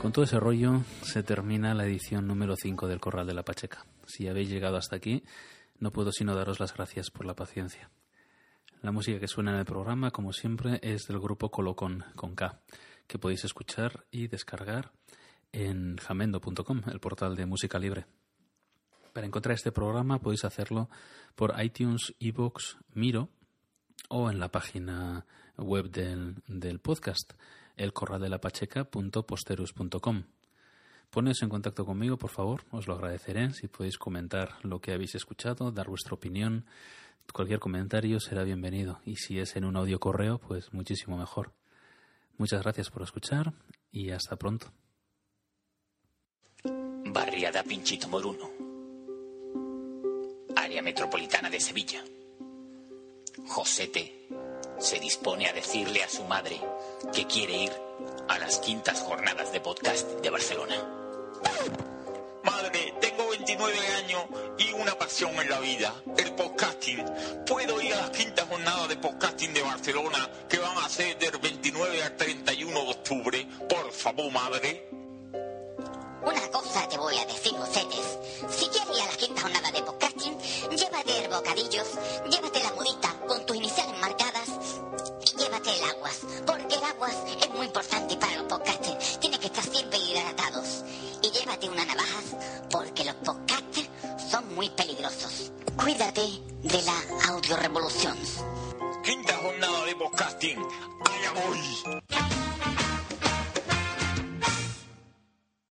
Con 0.00 0.12
todo 0.12 0.24
ese 0.24 0.40
rollo 0.40 0.82
se 1.02 1.22
termina 1.22 1.74
la 1.74 1.84
edición 1.84 2.26
número 2.26 2.56
5 2.56 2.88
del 2.88 3.00
Corral 3.00 3.26
de 3.26 3.34
la 3.34 3.44
Pacheca. 3.44 3.84
Si 4.06 4.28
habéis 4.28 4.48
llegado 4.48 4.78
hasta 4.78 4.96
aquí, 4.96 5.24
no 5.78 5.92
puedo 5.92 6.10
sino 6.10 6.34
daros 6.34 6.58
las 6.58 6.72
gracias 6.72 7.10
por 7.10 7.26
la 7.26 7.34
paciencia. 7.34 7.90
La 8.80 8.92
música 8.92 9.20
que 9.20 9.28
suena 9.28 9.52
en 9.52 9.58
el 9.58 9.66
programa, 9.66 10.10
como 10.10 10.32
siempre, 10.32 10.80
es 10.82 11.02
del 11.02 11.20
grupo 11.20 11.50
Colocón 11.50 12.06
con 12.16 12.34
K, 12.34 12.62
que 13.06 13.18
podéis 13.18 13.44
escuchar 13.44 14.06
y 14.10 14.28
descargar 14.28 14.90
en 15.52 15.98
jamendo.com, 15.98 16.80
el 16.90 16.98
portal 16.98 17.36
de 17.36 17.44
música 17.44 17.78
libre. 17.78 18.06
Para 19.12 19.26
encontrar 19.26 19.54
este 19.54 19.70
programa 19.70 20.18
podéis 20.18 20.46
hacerlo 20.46 20.88
por 21.34 21.54
iTunes, 21.62 22.14
iBox, 22.20 22.78
Miro 22.94 23.28
o 24.08 24.30
en 24.30 24.40
la 24.40 24.50
página 24.50 25.26
web 25.58 25.90
del, 25.90 26.36
del 26.46 26.78
podcast 26.78 27.34
elcorraldelapacheca.posterus.com. 27.76 30.24
Poneos 31.10 31.42
en 31.42 31.48
contacto 31.48 31.84
conmigo, 31.84 32.18
por 32.18 32.30
favor, 32.30 32.62
os 32.70 32.86
lo 32.86 32.94
agradeceré. 32.94 33.52
Si 33.52 33.66
podéis 33.66 33.98
comentar 33.98 34.58
lo 34.62 34.80
que 34.80 34.92
habéis 34.92 35.16
escuchado, 35.16 35.72
dar 35.72 35.88
vuestra 35.88 36.14
opinión, 36.14 36.66
cualquier 37.32 37.58
comentario 37.58 38.20
será 38.20 38.44
bienvenido. 38.44 39.00
Y 39.04 39.16
si 39.16 39.40
es 39.40 39.56
en 39.56 39.64
un 39.64 39.76
audio 39.76 39.98
correo, 39.98 40.38
pues 40.38 40.72
muchísimo 40.72 41.16
mejor. 41.16 41.52
Muchas 42.38 42.62
gracias 42.62 42.90
por 42.90 43.02
escuchar 43.02 43.52
y 43.90 44.10
hasta 44.10 44.36
pronto. 44.36 44.72
Barriada 47.12 47.64
Pinchito 47.64 48.08
Moruno. 48.08 48.48
Área 50.56 50.80
Metropolitana 50.80 51.50
de 51.50 51.60
Sevilla. 51.60 52.04
Josete 53.46 54.28
se 54.80 54.98
dispone 54.98 55.46
a 55.46 55.52
decirle 55.52 56.02
a 56.02 56.08
su 56.08 56.24
madre 56.24 56.60
que 57.12 57.26
quiere 57.26 57.64
ir 57.64 57.72
a 58.28 58.38
las 58.38 58.58
quintas 58.58 59.00
jornadas 59.00 59.52
de 59.52 59.60
podcast 59.60 60.08
de 60.08 60.30
Barcelona. 60.30 60.74
Madre, 62.42 62.94
tengo 63.00 63.28
29 63.28 63.78
años 64.02 64.24
y 64.58 64.72
una 64.72 64.94
pasión 64.94 65.32
en 65.38 65.50
la 65.50 65.60
vida, 65.60 65.94
el 66.16 66.34
podcasting. 66.34 67.04
¿Puedo 67.46 67.80
ir 67.82 67.92
a 67.92 67.98
las 67.98 68.10
quintas 68.10 68.48
jornadas 68.48 68.88
de 68.88 68.96
podcasting 68.96 69.52
de 69.52 69.62
Barcelona 69.62 70.30
que 70.48 70.58
van 70.58 70.78
a 70.78 70.88
ser 70.88 71.18
del 71.18 71.38
29 71.38 72.02
al 72.02 72.16
31 72.16 72.72
de 72.72 72.90
octubre? 72.90 73.46
Por 73.68 73.92
favor, 73.92 74.32
madre. 74.32 74.88
Una 76.22 76.50
cosa 76.50 76.88
te 76.88 76.96
voy 76.96 77.16
a 77.18 77.26
decir, 77.26 77.52
Mocetes. 77.52 78.18
Si 78.48 78.66
quieres 78.68 78.96
ir 78.96 79.02
a 79.02 79.06
las 79.06 79.16
quintas 79.18 79.42
jornadas 79.42 79.72
de 79.72 79.82
podcasting, 79.82 80.38
llévate 80.70 81.24
el 81.24 81.30
bocadillos, 81.30 81.88
llévate 82.30 82.62
la 82.62 82.72
mudita 82.72 83.09